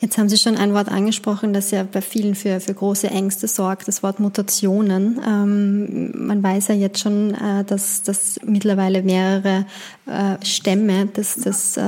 [0.00, 3.46] Jetzt haben Sie schon ein Wort angesprochen, das ja bei vielen für, für große Ängste
[3.46, 5.20] sorgt, das Wort Mutationen.
[5.26, 9.66] Ähm, man weiß ja jetzt schon, äh, dass, dass mittlerweile mehrere
[10.06, 11.82] äh, Stämme des, des äh,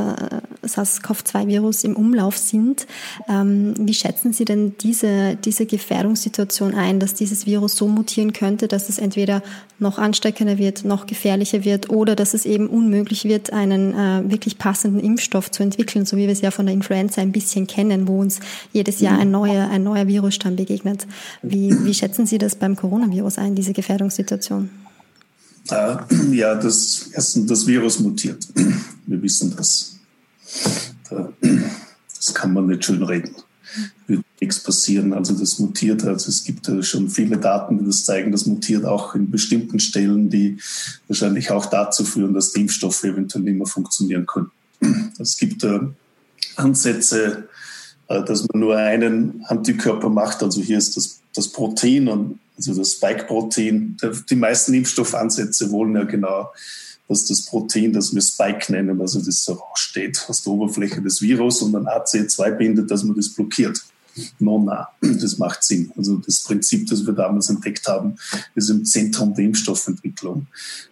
[0.63, 2.87] SARS-CoV-2-Virus im Umlauf sind.
[3.29, 8.69] Ähm, wie schätzen Sie denn diese, diese Gefährdungssituation ein, dass dieses Virus so mutieren könnte,
[8.69, 9.43] dass es entweder
[9.79, 14.59] noch ansteckender wird, noch gefährlicher wird oder dass es eben unmöglich wird, einen äh, wirklich
[14.59, 18.07] passenden Impfstoff zu entwickeln, so wie wir es ja von der Influenza ein bisschen kennen,
[18.07, 18.41] wo uns
[18.73, 21.07] jedes Jahr ein neuer, ein neuer Virusstamm begegnet.
[21.43, 24.69] Wie, wie schätzen Sie das beim Coronavirus ein, diese Gefährdungssituation?
[25.71, 25.97] Äh,
[26.33, 28.47] ja, das, das Virus mutiert.
[29.07, 29.97] Wir wissen das.
[31.09, 33.35] Das kann man nicht schön reden.
[34.07, 35.13] Wird nichts passieren.
[35.13, 36.05] Also das mutiert.
[36.05, 38.33] Also es gibt schon viele Daten, die das zeigen.
[38.33, 40.59] Das mutiert auch in bestimmten Stellen, die
[41.09, 44.51] wahrscheinlich auch dazu führen, dass die Impfstoffe eventuell nicht mehr funktionieren können.
[45.19, 45.81] Es gibt äh,
[46.57, 47.49] Ansätze,
[48.09, 50.43] äh, dass man nur einen Antikörper macht.
[50.43, 53.97] Also hier ist das, das Protein also das Spike-Protein.
[54.31, 56.53] Die meisten Impfstoffansätze wollen ja genau,
[57.09, 61.21] dass das Protein, das wir Spike nennen, also das so raussteht aus der Oberfläche des
[61.21, 63.81] Virus und dann AC2 bindet, dass man das blockiert.
[64.39, 65.91] Nona, das macht Sinn.
[65.97, 68.15] Also das Prinzip, das wir damals entdeckt haben,
[68.55, 70.47] ist im Zentrum der Impfstoffentwicklung.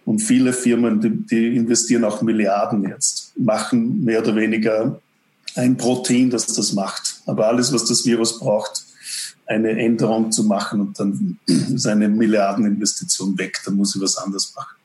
[0.05, 5.01] Und viele Firmen, die, die investieren auch Milliarden jetzt, machen mehr oder weniger
[5.55, 7.21] ein Protein, das das macht.
[7.27, 8.85] Aber alles, was das Virus braucht,
[9.47, 14.55] eine Änderung zu machen und dann ist eine Milliardeninvestition weg, dann muss ich was anderes
[14.55, 14.77] machen.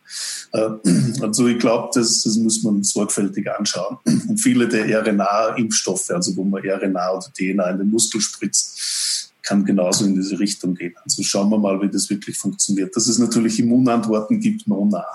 [0.54, 3.98] Äh, also ich glaube, das, das muss man sorgfältig anschauen.
[4.06, 9.64] Und viele der RNA-Impfstoffe, also wo man RNA oder DNA in den Muskel spritzt, kann
[9.64, 10.94] genauso in diese Richtung gehen.
[11.06, 12.96] Also schauen wir mal, wie das wirklich funktioniert.
[12.96, 15.06] Dass es natürlich Immunantworten gibt, nona.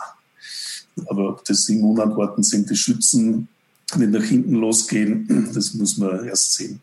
[1.06, 3.48] Aber ob das Immunantworten sind, die schützen,
[3.96, 6.80] wenn nach hinten losgehen, das muss man erst sehen.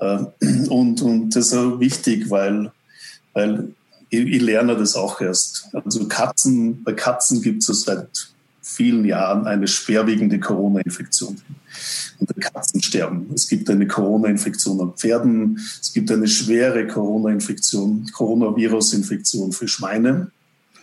[0.00, 0.24] Äh,
[0.68, 2.72] und, und das ist auch wichtig, weil,
[3.32, 3.68] weil
[4.10, 5.68] ich, ich lerne das auch erst.
[5.72, 11.40] Also Katzen, bei Katzen gibt es seit vielen Jahren eine schwerwiegende Corona-Infektion.
[12.18, 13.30] Und Katzen sterben.
[13.34, 15.58] Es gibt eine Corona-Infektion an Pferden.
[15.80, 20.30] Es gibt eine schwere Corona-Infektion, Coronavirus-Infektion für Schweine.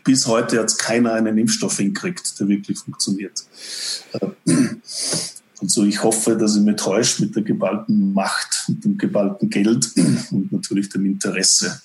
[0.03, 3.43] Bis heute hat keiner einen Impfstoff hinkriegt, der wirklich funktioniert.
[5.59, 9.49] Und so, ich hoffe, dass ich mich täusche mit der geballten Macht und dem geballten
[9.49, 9.91] Geld
[10.31, 11.81] und natürlich dem Interesse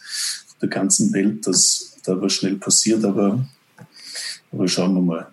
[0.60, 3.04] der ganzen Welt, dass da was schnell passiert.
[3.04, 3.44] Aber,
[4.52, 5.26] aber schauen wir mal.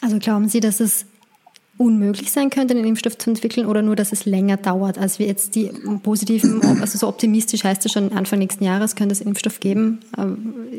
[0.00, 1.04] Also glauben Sie, dass es
[1.76, 5.26] unmöglich sein könnte, einen Impfstoff zu entwickeln oder nur, dass es länger dauert, als wir
[5.26, 5.70] jetzt die
[6.02, 10.00] positiven, also so optimistisch heißt es schon, Anfang nächsten Jahres könnte es Impfstoff geben.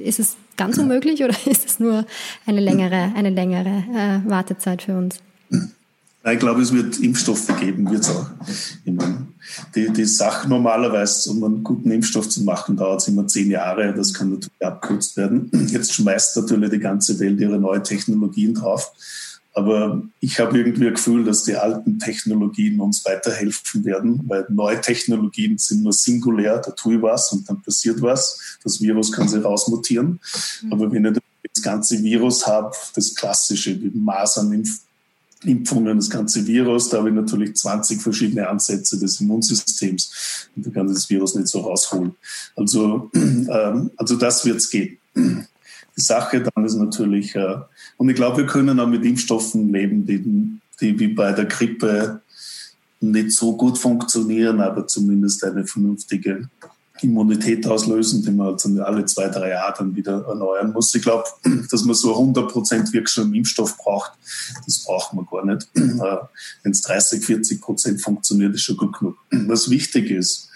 [0.03, 2.05] Ist es ganz unmöglich oder ist es nur
[2.45, 5.19] eine längere, eine längere äh, Wartezeit für uns?
[6.25, 8.27] Ich glaube, es wird Impfstoffe geben, wird es auch.
[8.83, 9.27] Ich meine,
[9.73, 13.93] die, die Sache normalerweise, um einen guten Impfstoff zu machen, dauert es immer zehn Jahre.
[13.93, 15.49] Das kann natürlich abkürzt werden.
[15.71, 18.91] Jetzt schmeißt natürlich die ganze Welt ihre neuen Technologien drauf.
[19.53, 24.79] Aber ich habe irgendwie ein Gefühl, dass die alten Technologien uns weiterhelfen werden, weil neue
[24.79, 28.57] Technologien sind nur singulär, da tue ich was und dann passiert was.
[28.63, 30.19] Das Virus kann sich rausmutieren.
[30.61, 30.73] Mhm.
[30.73, 31.19] Aber wenn ich
[31.53, 34.81] das ganze Virus habe, das klassische, wie Masernimpf
[35.43, 36.89] Impfungen, das ganze Virus.
[36.89, 41.47] Da habe ich natürlich 20 verschiedene Ansätze des Immunsystems und da kann das Virus nicht
[41.47, 42.15] so rausholen.
[42.55, 44.97] Also, ähm, also das wird es gehen.
[45.15, 47.55] Die Sache dann ist natürlich, äh,
[47.97, 52.21] und ich glaube, wir können auch mit Impfstoffen leben, die, die wie bei der Grippe
[53.01, 56.49] nicht so gut funktionieren, aber zumindest eine vernünftige
[57.01, 60.93] Immunität auslösen, die man dann alle zwei, drei Jahre dann wieder erneuern muss.
[60.95, 61.25] Ich glaube,
[61.71, 64.11] dass man so 100% wirksamen Impfstoff braucht,
[64.65, 65.67] das braucht man gar nicht.
[65.73, 69.17] Wenn es 30, 40 Prozent funktioniert, ist schon gut genug.
[69.31, 70.47] Was wichtig ist,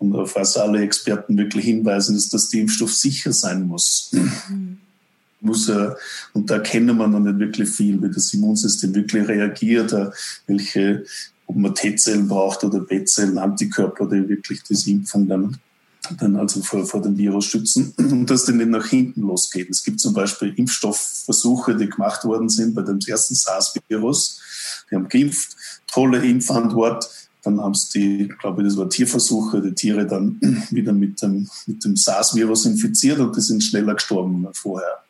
[0.00, 4.12] und auf was alle Experten wirklich hinweisen, ist, dass der Impfstoff sicher sein muss.
[5.40, 5.96] muss er,
[6.32, 10.10] und da kennen wir noch nicht wirklich viel, wie das Immunsystem wirklich reagiert, äh,
[10.46, 11.04] welche
[11.46, 15.56] ob man T-Zellen braucht oder B-Zellen, Antikörper, die wirklich diese Impfung dann
[16.16, 19.70] dann also vor, vor dem Virus schützen und dass dann nicht nach hinten losgeht.
[19.70, 24.40] Es gibt zum Beispiel Impfstoffversuche, die gemacht worden sind bei dem ersten SARS-Virus.
[24.90, 27.08] Die haben geimpft, tolle Impfantwort.
[27.42, 30.40] Dann haben sie die, glaube ich, das war Tierversuche, die Tiere dann
[30.70, 35.02] wieder mit dem, mit dem SARS-Virus infiziert und die sind schneller gestorben als vorher.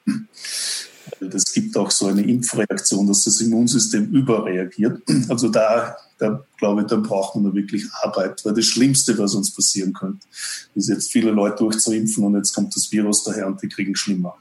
[1.21, 5.03] Es gibt auch so eine Impfreaktion, dass das Immunsystem überreagiert.
[5.29, 8.45] Also da da glaube ich, dann braucht man da wirklich Arbeit.
[8.45, 10.27] Weil das Schlimmste, was uns passieren könnte,
[10.75, 14.35] ist jetzt viele Leute durchzuimpfen und jetzt kommt das Virus daher und die kriegen schlimmer.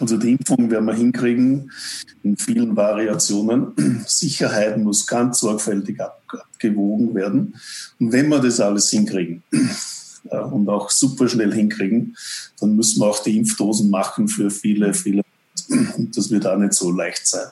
[0.00, 1.72] Also die Impfung werden wir hinkriegen
[2.22, 4.04] in vielen Variationen.
[4.06, 7.54] Sicherheit muss ganz sorgfältig abgewogen werden.
[7.98, 9.42] Und wenn wir das alles hinkriegen
[10.30, 12.16] äh, und auch super schnell hinkriegen,
[12.60, 15.22] dann müssen wir auch die Impfdosen machen für viele, viele.
[16.14, 17.48] Das wird auch nicht so leicht sein.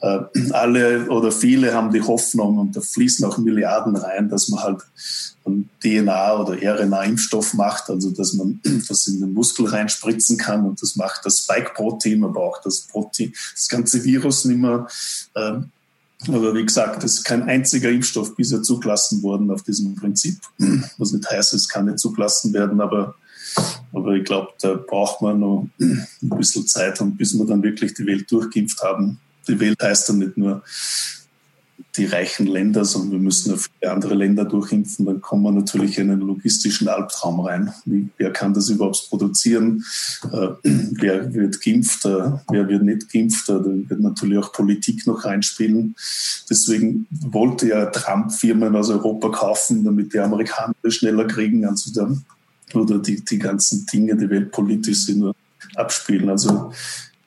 [0.00, 0.20] Äh,
[0.52, 4.82] alle oder viele haben die Hoffnung und da fließen auch Milliarden rein, dass man halt
[5.82, 10.96] DNA oder RNA-Impfstoff macht, also dass man das in den Muskel reinspritzen kann und das
[10.96, 14.86] macht das Spike-Protein, aber auch das Protein, das ganze Virus nicht mehr.
[15.34, 15.70] Ähm,
[16.28, 20.38] aber wie gesagt, es ist kein einziger Impfstoff bisher zugelassen worden auf diesem Prinzip.
[20.98, 23.14] Was nicht heißt, es kann nicht zugelassen werden, aber
[23.92, 27.94] Aber ich glaube, da braucht man noch ein bisschen Zeit und bis wir dann wirklich
[27.94, 29.18] die Welt durchgeimpft haben.
[29.48, 30.62] Die Welt heißt dann nicht nur
[31.96, 36.10] die reichen Länder, sondern wir müssen auf andere Länder durchimpfen, dann kommen wir natürlich in
[36.10, 37.72] einen logistischen Albtraum rein.
[38.18, 39.84] Wer kann das überhaupt produzieren?
[40.32, 42.04] Äh, wer wird geimpft?
[42.04, 43.48] Äh, wer wird nicht geimpft?
[43.48, 45.94] Äh, da wird natürlich auch Politik noch reinspielen.
[46.50, 51.64] Deswegen wollte ja Trump Firmen aus Europa kaufen, damit die Amerikaner schneller kriegen.
[51.64, 52.24] Also dann,
[52.74, 55.32] oder die, die ganzen Dinge, die weltpolitisch sind,
[55.74, 56.28] abspielen.
[56.28, 56.72] Also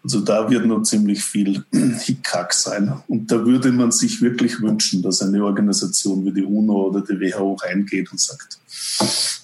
[0.03, 2.93] also da wird noch ziemlich viel Hickhack sein.
[3.07, 7.19] Und da würde man sich wirklich wünschen, dass eine Organisation wie die UNO oder die
[7.19, 8.59] WHO reingeht und sagt,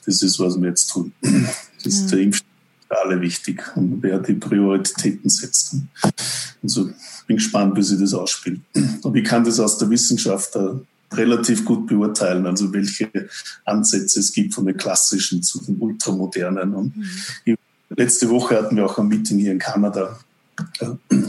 [0.05, 1.11] das ist, was wir jetzt tun.
[1.21, 2.47] Das ist der Impfstoff
[2.87, 5.75] für alle wichtig und wer die Prioritäten setzt.
[6.63, 6.89] Also
[7.27, 8.61] bin gespannt, wie sie das ausspielt.
[9.01, 10.55] Und ich kann das aus der Wissenschaft
[11.13, 13.09] relativ gut beurteilen, also welche
[13.63, 16.73] Ansätze es gibt von den klassischen zu den ultramodernen.
[16.73, 17.57] Und mhm.
[17.89, 20.19] letzte Woche hatten wir auch ein Meeting hier in Kanada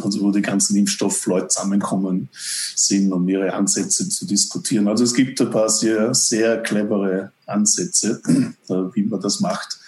[0.02, 2.28] also wo die ganzen Impfstoffleute zusammenkommen
[2.74, 4.88] sind, um ihre Ansätze zu diskutieren.
[4.88, 8.22] Also es gibt ein paar sehr, sehr clevere Ansätze,
[8.68, 9.78] äh, wie man das macht.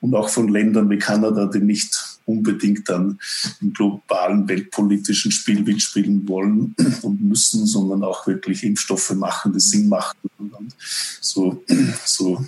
[0.00, 3.18] Und auch von Ländern wie Kanada, die nicht unbedingt dann
[3.60, 9.88] im globalen weltpolitischen Spiel mitspielen wollen und müssen, sondern auch wirklich Impfstoffe machen, die Sinn
[9.88, 10.74] machen und
[11.20, 11.62] so,
[12.04, 12.44] so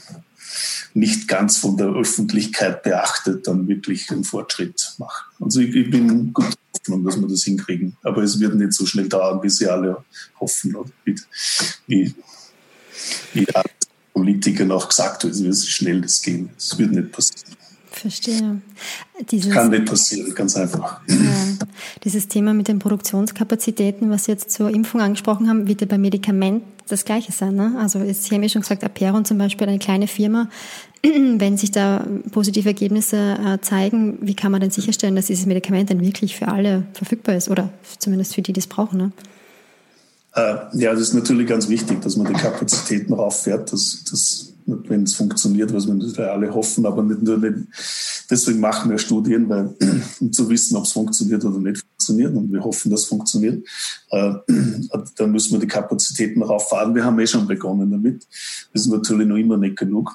[0.95, 5.25] nicht ganz von der Öffentlichkeit beachtet, dann wirklich einen Fortschritt machen.
[5.41, 7.97] Also ich, ich bin gut Hoffnung, dass wir das hinkriegen.
[8.03, 10.05] Aber es wird nicht so schnell dauern, wie sie alle
[10.39, 10.77] hoffen.
[10.77, 11.17] Oder wie,
[11.87, 12.15] wie,
[13.33, 13.47] wie
[14.13, 16.51] Politiker auch gesagt haben, wie schnell das gehen.
[16.57, 17.57] Es wird nicht passieren.
[18.05, 18.61] Verstehe.
[19.31, 21.01] Dieses, Kann nicht passieren, ganz einfach.
[21.09, 21.17] Ja,
[22.05, 25.97] dieses Thema mit den Produktionskapazitäten, was Sie jetzt zur Impfung angesprochen haben, wird ja bei
[25.97, 27.55] Medikament das Gleiche sein.
[27.55, 27.77] Ne?
[27.79, 30.51] Also Sie haben ja schon gesagt, Aperon zum Beispiel, eine kleine Firma.
[31.03, 35.89] Wenn sich da positive Ergebnisse äh, zeigen, wie kann man denn sicherstellen, dass dieses Medikament
[35.89, 38.99] dann wirklich für alle verfügbar ist oder zumindest für die, die es brauchen?
[38.99, 39.13] Ne?
[40.35, 45.03] Äh, ja, das ist natürlich ganz wichtig, dass man die Kapazitäten rauffährt, dass, dass wenn
[45.03, 47.67] es funktioniert, was wir natürlich alle hoffen, aber nicht nur nicht.
[48.31, 49.75] Deswegen machen wir Studien, weil,
[50.21, 52.35] um zu wissen, ob es funktioniert oder nicht funktioniert.
[52.35, 53.67] Und wir hoffen, dass es funktioniert.
[54.11, 54.35] Äh,
[55.17, 56.95] dann müssen wir die Kapazitäten rauffahren.
[56.95, 58.27] Wir haben eh schon begonnen damit.
[58.73, 60.13] Das ist natürlich noch immer nicht genug.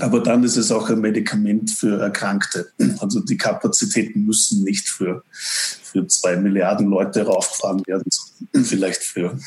[0.00, 2.70] Aber dann ist es auch ein Medikament für Erkrankte.
[2.98, 9.38] Also die Kapazitäten müssen nicht für, für zwei Milliarden Leute raufgefahren werden, sondern vielleicht für,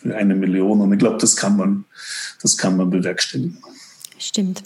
[0.00, 0.80] für eine Million.
[0.80, 1.84] Und ich glaube, das kann man,
[2.42, 3.58] das kann man bewerkstelligen.
[4.18, 4.62] Stimmt.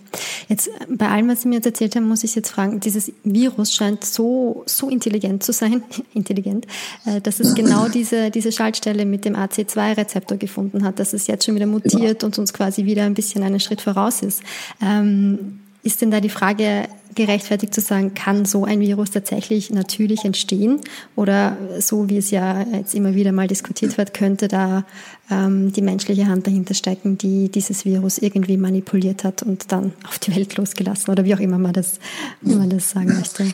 [0.49, 3.73] Jetzt bei allem, was Sie mir jetzt erzählt haben, muss ich jetzt fragen, dieses Virus
[3.73, 6.67] scheint so, so intelligent zu sein, intelligent,
[7.07, 11.45] äh, dass es genau diese, diese Schaltstelle mit dem AC2-Rezeptor gefunden hat, dass es jetzt
[11.45, 12.27] schon wieder mutiert genau.
[12.27, 14.43] und uns quasi wieder ein bisschen einen Schritt voraus ist.
[14.83, 20.25] Ähm, ist denn da die Frage gerechtfertigt zu sagen, kann so ein Virus tatsächlich natürlich
[20.25, 20.81] entstehen?
[21.17, 24.85] Oder so wie es ja jetzt immer wieder mal diskutiert wird, könnte da
[25.31, 30.19] ähm, die menschliche Hand dahinter stecken, die dieses Virus irgendwie manipuliert hat und dann auf
[30.19, 31.11] die Welt losgelassen?
[31.11, 31.99] Oder wie auch immer man das,
[32.43, 33.47] man das sagen möchte.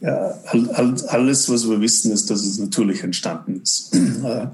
[0.00, 0.34] Ja,
[1.08, 3.94] alles, was wir wissen, ist, dass es natürlich entstanden ist.
[4.22, 4.48] Äh,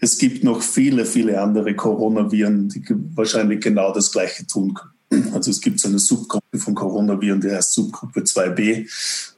[0.00, 2.82] es gibt noch viele, viele andere Coronaviren, die
[3.14, 4.92] wahrscheinlich genau das Gleiche tun können.
[5.32, 8.88] Also es gibt so eine Subgruppe von Coronaviren, die heißt Subgruppe 2b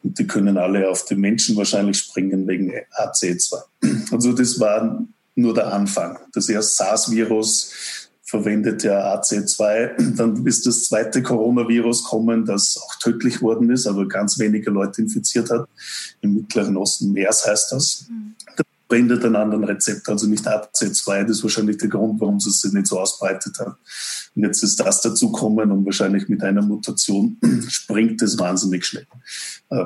[0.02, 3.54] und die können alle auf den Menschen wahrscheinlich springen wegen AC2.
[4.10, 5.02] Also das war
[5.34, 6.18] nur der Anfang.
[6.34, 7.72] Das erste SARS-Virus
[8.22, 10.16] verwendet ja AC2.
[10.16, 15.02] Dann ist das zweite Coronavirus kommen, das auch tödlich worden ist, aber ganz wenige Leute
[15.02, 15.68] infiziert hat.
[16.20, 18.06] Im Mittleren Osten MERS heißt das.
[18.10, 18.34] Mhm
[18.92, 21.22] verwendet einen anderen Rezeptor, also nicht AC2.
[21.22, 23.76] Das ist wahrscheinlich der Grund, warum es sich nicht so ausbreitet hat.
[24.34, 29.06] Und jetzt ist das dazukommen und wahrscheinlich mit einer Mutation springt es wahnsinnig schnell.
[29.70, 29.84] Äh,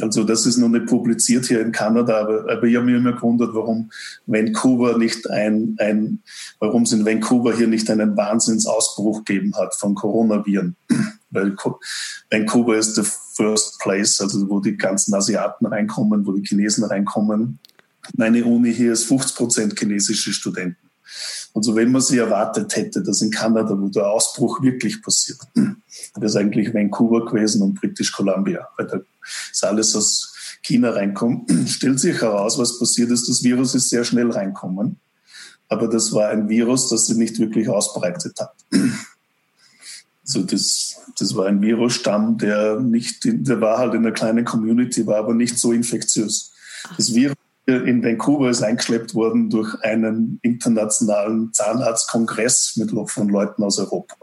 [0.00, 3.12] also das ist noch nicht publiziert hier in Kanada, aber, aber ich habe mich immer
[3.12, 3.90] gewundert, warum
[4.26, 6.22] Vancouver nicht ein, ein
[6.58, 10.76] warum es in Vancouver hier nicht einen Wahnsinnsausbruch gegeben hat von Coronaviren.
[11.32, 11.54] Weil
[12.30, 17.60] Vancouver ist the first place, also wo die ganzen Asiaten reinkommen, wo die Chinesen reinkommen
[18.16, 20.90] meine Uni hier ist 50 Prozent chinesische Studenten.
[21.54, 25.38] Also wenn man sich erwartet hätte, dass in Kanada, wo der Ausbruch wirklich passiert,
[26.14, 29.00] das ist eigentlich Vancouver gewesen und British Columbia, weil da
[29.50, 33.28] ist alles aus China reinkommt, stellt sich heraus, was passiert ist.
[33.28, 35.00] Das Virus ist sehr schnell reinkommen,
[35.68, 38.54] aber das war ein Virus, das sich nicht wirklich ausbreitet hat.
[40.22, 45.04] Also das, das war ein Virusstamm, der nicht, der war halt in einer kleinen Community,
[45.04, 46.52] war aber nicht so infektiös.
[46.96, 47.36] Das Virus
[47.78, 54.14] in Vancouver ist eingeschleppt worden durch einen internationalen Zahnarztkongress mit von Leuten aus Europa.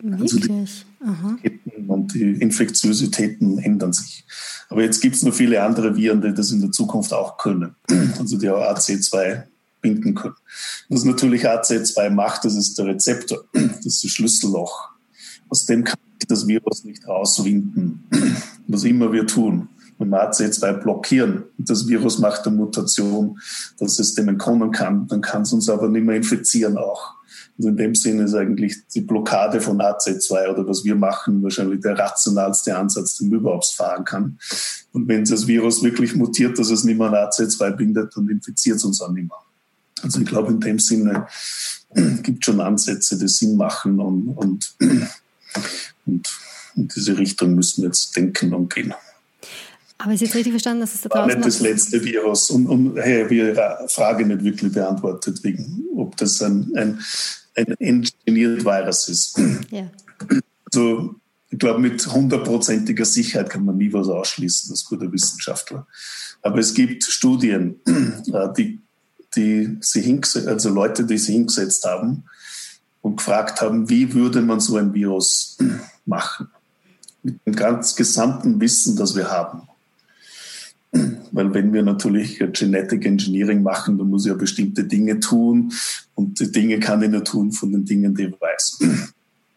[0.00, 0.84] Wirklich?
[1.00, 4.24] Also die, und die Infektiositäten ändern sich.
[4.68, 7.74] Aber jetzt gibt es noch viele andere Viren, die das in der Zukunft auch können.
[8.18, 9.44] Also die auch AC2
[9.80, 10.34] binden können.
[10.88, 14.90] Was natürlich AC2 macht, das ist der Rezeptor, das ist das Schlüsselloch.
[15.48, 18.04] Aus dem kann das Virus nicht rauswinden,
[18.66, 19.68] was immer wir tun.
[19.98, 23.38] Wenn wir AC2 blockieren und das Virus macht eine Mutation,
[23.78, 27.14] dass es dem entkommen kann, dann kann es uns aber nicht mehr infizieren auch.
[27.58, 31.80] Also in dem Sinne ist eigentlich die Blockade von AC2 oder was wir machen wahrscheinlich
[31.80, 34.38] der rationalste Ansatz, den man überhaupt fahren kann.
[34.92, 38.76] Und wenn das Virus wirklich mutiert, dass es nicht mehr an AC2 bindet, dann infiziert
[38.76, 39.38] es uns auch nicht mehr.
[40.02, 41.26] Also ich glaube, in dem Sinne
[42.22, 44.74] gibt es schon Ansätze, die Sinn machen und, und,
[46.06, 46.28] und
[46.76, 48.94] in diese Richtung müssen wir jetzt denken und gehen.
[49.98, 51.28] Aber ist jetzt richtig verstanden, dass es da draußen...
[51.28, 55.84] War nicht das letzte Virus und, und hey, wir Ihre Frage nicht wirklich beantwortet, wegen,
[55.96, 57.00] ob das ein, ein
[57.58, 59.40] ein engineered Virus ist.
[59.70, 59.90] Ja.
[60.66, 61.14] Also,
[61.50, 65.86] ich glaube, mit hundertprozentiger Sicherheit kann man nie was ausschließen als guter Wissenschaftler.
[66.42, 68.80] Aber es gibt Studien, äh, die,
[69.34, 72.24] die sie also Leute, die sich hingesetzt haben
[73.00, 75.56] und gefragt haben, wie würde man so ein Virus
[76.04, 76.48] machen?
[77.22, 79.62] Mit dem ganz gesamten Wissen, das wir haben.
[80.90, 85.72] Weil wenn wir natürlich Genetic Engineering machen, dann muss ich ja bestimmte Dinge tun
[86.14, 88.78] und die Dinge kann ich nur tun von den Dingen, die ich weiß.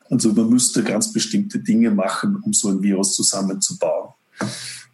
[0.10, 4.10] Also man müsste ganz bestimmte Dinge machen, um so ein Virus zusammenzubauen.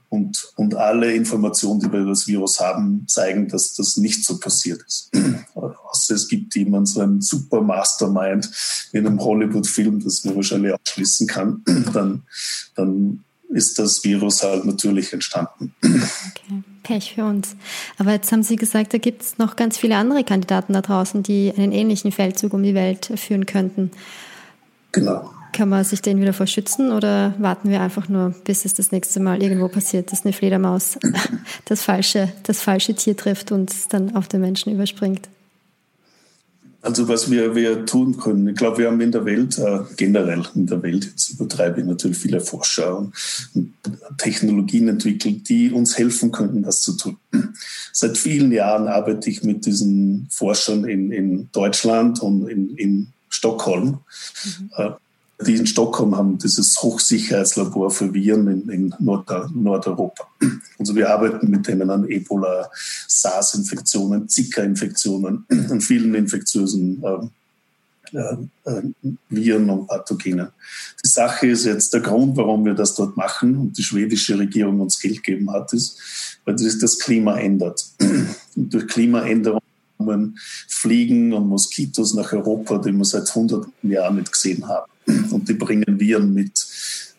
[0.10, 4.40] Und, und alle Informationen, die wir über das Virus haben, zeigen, dass das nicht so
[4.40, 5.12] passiert ist.
[5.54, 8.50] Außer es gibt jemand so ein super Mastermind
[8.94, 11.62] in einem Hollywood-Film, das man wahrscheinlich ausschließen kann,
[11.94, 12.24] dann,
[12.76, 15.74] dann ist das Virus halt natürlich entstanden.
[15.82, 16.64] Okay.
[16.84, 17.56] Pech für uns.
[17.98, 21.22] Aber jetzt haben Sie gesagt, da gibt es noch ganz viele andere Kandidaten da draußen,
[21.22, 23.92] die einen ähnlichen Feldzug um die Welt führen könnten.
[24.94, 25.32] Genau.
[25.54, 29.20] Kann man sich den wieder verschützen oder warten wir einfach nur, bis es das nächste
[29.20, 30.98] Mal irgendwo passiert, dass eine Fledermaus
[31.66, 35.30] das falsche, das falsche Tier trifft und dann auf den Menschen überspringt?
[36.82, 40.44] Also was wir, wir tun können, ich glaube, wir haben in der Welt, äh, generell
[40.56, 43.14] in der Welt, jetzt übertreibe ich natürlich viele Forscher und,
[43.56, 43.74] und
[44.18, 47.18] Technologien entwickelt, die uns helfen könnten, das zu tun.
[47.92, 54.00] Seit vielen Jahren arbeite ich mit diesen Forschern in, in Deutschland und in, in Stockholm.
[54.60, 54.70] Mhm.
[55.46, 60.28] Die in Stockholm haben dieses Hochsicherheitslabor für Viren in, in Nord Nordeuropa.
[60.80, 62.70] Also wir arbeiten mit denen an Ebola,
[63.08, 67.04] SARS-Infektionen, Zika-Infektionen, an vielen infektiösen
[68.14, 68.82] äh, äh,
[69.30, 70.48] Viren und Pathogenen.
[71.04, 74.80] Die Sache ist jetzt, der Grund, warum wir das dort machen und die schwedische Regierung
[74.80, 76.00] uns Geld gegeben hat, ist,
[76.46, 77.86] weil sich das Klima ändert.
[78.56, 79.62] Und durch Klimaänderung
[80.68, 84.86] Fliegen und Moskitos nach Europa, die wir seit hunderten Jahren nicht gesehen haben
[85.32, 86.68] und die bringen Viren mit.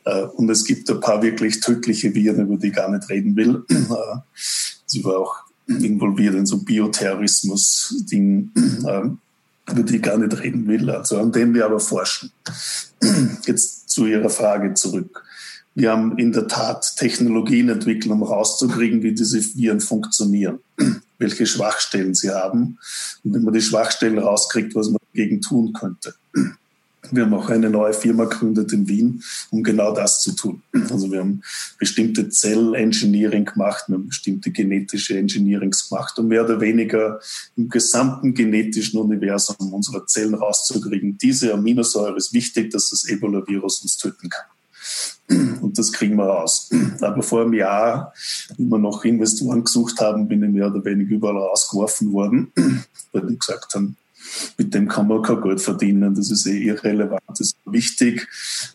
[0.05, 3.36] Äh, und es gibt ein paar wirklich tödliche Viren, über die ich gar nicht reden
[3.36, 3.64] will.
[3.70, 4.18] Äh,
[4.86, 5.36] sie war auch
[5.66, 8.53] involviert in so Bioterrorismus-Dingen,
[8.86, 12.30] äh, über die ich gar nicht reden will, also an denen wir aber forschen.
[13.45, 15.24] Jetzt zu Ihrer Frage zurück.
[15.74, 20.59] Wir haben in der Tat Technologien entwickelt, um rauszukriegen, wie diese Viren funktionieren,
[21.18, 22.78] welche Schwachstellen sie haben
[23.22, 26.14] und wenn man die Schwachstellen rauskriegt, was man dagegen tun könnte.
[27.11, 30.63] Wir haben auch eine neue Firma gegründet in Wien, um genau das zu tun.
[30.91, 31.43] Also wir haben
[31.79, 37.21] bestimmte Zell-Engineering gemacht, wir haben bestimmte genetische Engineerings gemacht, um mehr oder weniger
[37.57, 41.19] im gesamten genetischen Universum unserer Zellen rauszukriegen.
[41.19, 44.47] Diese Aminosäure ist wichtig, dass das Ebola-Virus uns töten kann.
[45.61, 46.71] Und das kriegen wir raus.
[47.01, 48.15] Aber vor einem Jahr,
[48.57, 52.53] wie wir noch Investoren gesucht haben, bin ich mehr oder weniger überall rausgeworfen worden,
[53.13, 53.97] weil die gesagt haben,
[54.57, 56.14] mit dem kann man kein Geld verdienen.
[56.14, 58.26] Das ist eh irrelevant, das ist wichtig,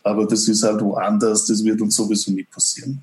[0.04, 3.02] aber das ist halt woanders, das wird uns sowieso nicht passieren.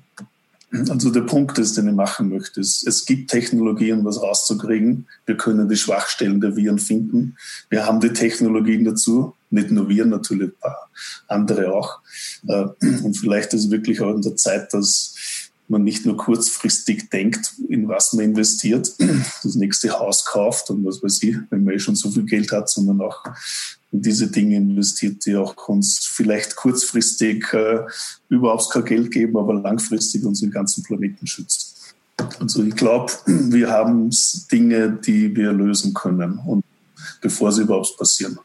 [0.89, 5.05] Also der Punkt ist, den ich machen möchte, ist, es gibt Technologien, was rauszukriegen.
[5.25, 7.35] Wir können die Schwachstellen der Viren finden.
[7.69, 9.35] Wir haben die Technologien dazu.
[9.49, 10.89] Nicht nur wir, natürlich ein paar
[11.27, 11.99] andere auch.
[12.47, 12.67] Äh,
[13.03, 15.40] und vielleicht ist es wirklich auch in der Zeit, dass
[15.71, 18.93] man nicht nur kurzfristig denkt, in was man investiert,
[19.43, 22.51] das nächste Haus kauft und was weiß ich, wenn man eh schon so viel Geld
[22.51, 23.23] hat, sondern auch
[23.91, 27.79] in diese Dinge investiert, die auch uns vielleicht kurzfristig äh,
[28.29, 31.95] überhaupt kein Geld geben, aber langfristig unseren ganzen Planeten schützt.
[32.39, 34.09] Also ich glaube, wir haben
[34.51, 36.63] Dinge, die wir lösen können und
[37.21, 38.37] bevor sie überhaupt passieren.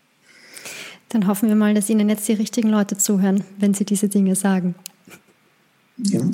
[1.11, 4.35] Dann hoffen wir mal, dass Ihnen jetzt die richtigen Leute zuhören, wenn Sie diese Dinge
[4.35, 4.75] sagen.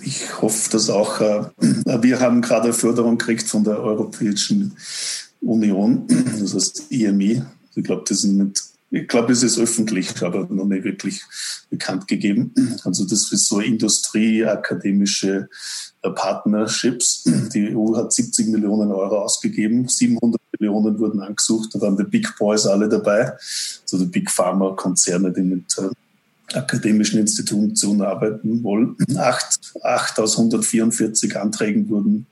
[0.03, 1.45] Ich hoffe, dass auch, äh,
[2.03, 4.77] wir haben gerade Förderung gekriegt von der Europäischen
[5.41, 6.07] Union,
[6.41, 7.43] das heißt IMI.
[7.75, 11.23] Ich glaube, das sind ich glaube, es ist öffentlich, aber noch nicht wirklich
[11.71, 12.53] bekannt gegeben.
[12.85, 15.49] Also das ist so industrieakademische
[16.03, 17.25] äh, Partnerships.
[17.55, 22.37] Die EU hat 70 Millionen Euro ausgegeben, 700 Millionen wurden angesucht, da waren die Big
[22.39, 25.89] Boys alle dabei, also die Big Pharma Konzerne, die mit äh,
[26.55, 28.97] akademischen Institutionen arbeiten wollen.
[29.17, 32.27] Acht, acht aus 144 Anträgen wurden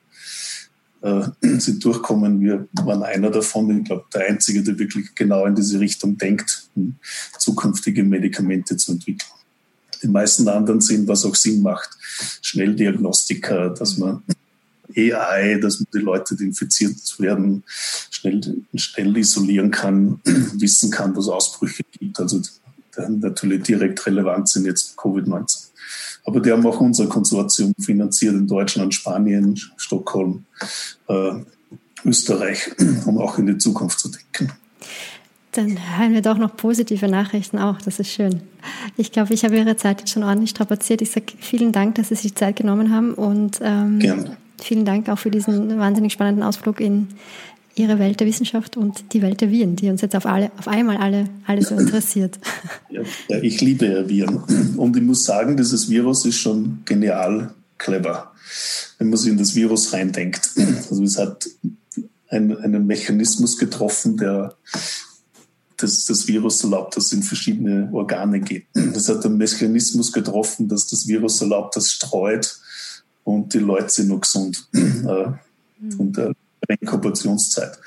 [1.02, 1.22] äh,
[1.58, 2.40] sind durchkommen.
[2.40, 3.78] Wir waren einer davon.
[3.78, 6.96] Ich glaube, der Einzige, der wirklich genau in diese Richtung denkt, um
[7.38, 9.30] zukünftige Medikamente zu entwickeln.
[10.02, 11.90] Die meisten anderen sind, was auch Sinn macht,
[12.42, 14.22] Schnelldiagnostika, dass man
[14.96, 17.62] AI, dass man die Leute, die infiziert werden,
[18.10, 18.40] schnell,
[18.74, 22.18] schnell isolieren kann, wissen kann, was Ausbrüche gibt.
[22.18, 22.40] Also
[22.96, 25.70] natürlich direkt relevant sind jetzt Covid-19.
[26.24, 30.44] Aber die haben auch unser Konsortium finanziert in Deutschland, Spanien, Stockholm,
[31.08, 31.32] äh,
[32.04, 32.70] Österreich,
[33.06, 34.52] um auch in die Zukunft zu denken.
[35.52, 37.82] Dann hören wir doch noch positive Nachrichten auch.
[37.82, 38.42] Das ist schön.
[38.96, 41.02] Ich glaube, ich habe Ihre Zeit jetzt schon ordentlich strapaziert.
[41.02, 43.98] Ich sage vielen Dank, dass Sie sich Zeit genommen haben und ähm,
[44.62, 47.08] vielen Dank auch für diesen wahnsinnig spannenden Ausflug in
[47.80, 50.68] Ihre Welt der Wissenschaft und die Welt der Viren, die uns jetzt auf, alle, auf
[50.68, 52.38] einmal alle, alle so interessiert.
[53.28, 54.74] Ja, ich liebe ja Viren.
[54.76, 58.32] Und ich muss sagen, dieses Virus ist schon genial clever,
[58.98, 60.50] wenn man sich in das Virus reindenkt.
[60.90, 61.48] Also es hat
[62.28, 64.56] einen, einen Mechanismus getroffen, der
[65.76, 68.66] das, das Virus erlaubt, dass es in verschiedene Organe geht.
[68.74, 72.58] Das hat einen Mechanismus getroffen, dass das Virus erlaubt, dass es streut
[73.24, 74.68] und die Leute sind noch gesund.
[74.74, 75.32] Äh,
[75.96, 76.18] und
[76.70, 77.78] Inkubationszeit.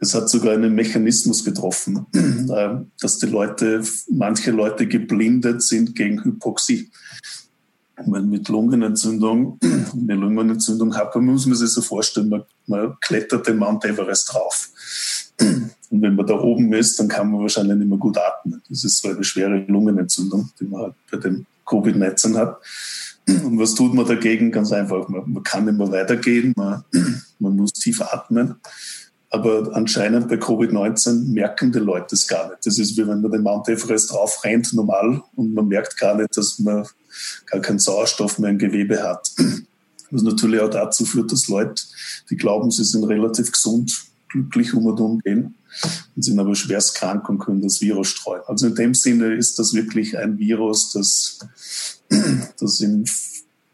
[0.00, 2.06] Es hat sogar einen Mechanismus getroffen,
[2.50, 6.90] äh, dass die Leute, manche Leute geblindet sind gegen Hypoxie.
[8.06, 9.58] Wenn mit Lungenentzündung,
[9.92, 14.32] eine Lungenentzündung hat, man muss man sich so vorstellen, man, man klettert den Mount Everest
[14.32, 14.70] drauf.
[15.90, 18.62] Und wenn man da oben ist, dann kann man wahrscheinlich nicht mehr gut atmen.
[18.68, 22.60] Das ist so eine schwere Lungenentzündung, die man halt bei dem Covid-19 hat.
[23.28, 24.50] Und was tut man dagegen?
[24.50, 26.84] Ganz einfach, man, man kann immer weitergehen, man,
[27.38, 28.56] man muss tief atmen.
[29.30, 32.64] Aber anscheinend bei Covid-19 merken die Leute es gar nicht.
[32.64, 36.34] Das ist wie wenn man den Mount Everest raufrennt, normal, und man merkt gar nicht,
[36.36, 36.86] dass man
[37.46, 39.30] gar keinen Sauerstoff mehr im Gewebe hat.
[40.10, 41.82] Was natürlich auch dazu führt, dass Leute,
[42.30, 43.92] die glauben, sie sind relativ gesund,
[44.30, 45.54] glücklich um und um gehen
[46.16, 48.42] und sind aber schwerst krank und können das Virus streuen.
[48.46, 51.38] Also in dem Sinne ist das wirklich ein Virus, das
[52.58, 53.04] das in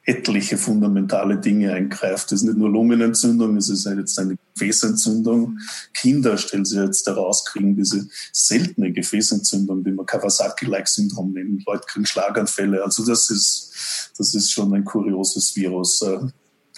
[0.07, 2.30] etliche fundamentale Dinge eingreift.
[2.30, 5.59] Das ist nicht nur Lungenentzündung, es ist jetzt eine Gefäßentzündung.
[5.94, 11.64] Kinder, stellen sie jetzt heraus, kriegen diese seltene Gefäßentzündung, die man Kawasaki-like-Syndrom nennt.
[11.66, 12.84] Leute kriegen Schlaganfälle.
[12.84, 16.02] Also das ist, das ist schon ein kurioses Virus.
[16.02, 16.18] Äh,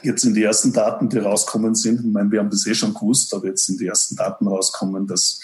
[0.02, 2.94] jetzt sind die ersten Daten, die rauskommen sind, ich meine, wir haben das eh schon
[2.94, 5.40] gewusst, aber jetzt sind die ersten Daten rauskommen, dass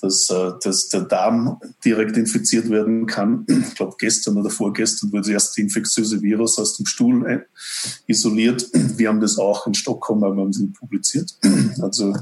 [0.00, 3.46] dass, äh, dass der Darm direkt infiziert werden kann.
[3.48, 7.40] Ich glaube, gestern oder vorgestern wurde das erste infektiöse Virus aus dem Stuhl äh,
[8.06, 8.68] isoliert.
[8.72, 11.34] Wir haben das auch in Stockholm, aber wir haben es nicht publiziert.
[11.80, 12.14] Also,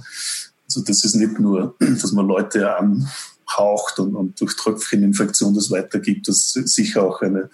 [0.66, 6.28] also das ist nicht nur, dass man Leute anhaucht und, und durch Tröpfcheninfektion das weitergibt.
[6.28, 7.50] Das ist sicher auch eine,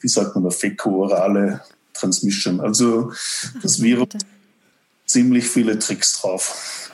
[0.00, 1.62] wie sagt man, eine fäko-orale
[1.94, 2.60] Transmission.
[2.60, 3.12] Also
[3.62, 4.08] das Virus
[5.06, 6.90] ziemlich viele Tricks drauf.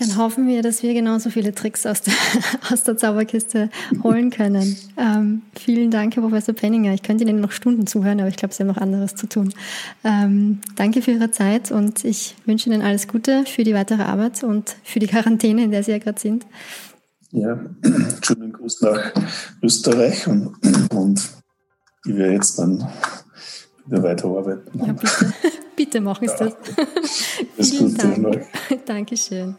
[0.00, 2.14] Dann hoffen wir, dass wir genauso viele Tricks aus der,
[2.72, 3.68] aus der Zauberkiste
[4.02, 4.74] holen können.
[4.96, 6.94] Ähm, vielen Dank, Herr Professor Penninger.
[6.94, 9.52] Ich könnte Ihnen noch Stunden zuhören, aber ich glaube, Sie haben noch anderes zu tun.
[10.02, 14.42] Ähm, danke für Ihre Zeit und ich wünsche Ihnen alles Gute für die weitere Arbeit
[14.42, 16.46] und für die Quarantäne, in der Sie ja gerade sind.
[17.32, 17.60] Ja,
[18.22, 19.12] schönen Gruß nach
[19.62, 20.54] Österreich und,
[20.94, 21.28] und
[22.06, 22.88] ich werde jetzt dann
[23.84, 24.78] wieder weiterarbeiten.
[24.78, 25.32] Ja, bitte,
[25.76, 26.52] bitte machen Sie ja.
[27.58, 27.68] das.
[27.68, 28.46] Vielen Dank.
[28.86, 29.56] Dankeschön.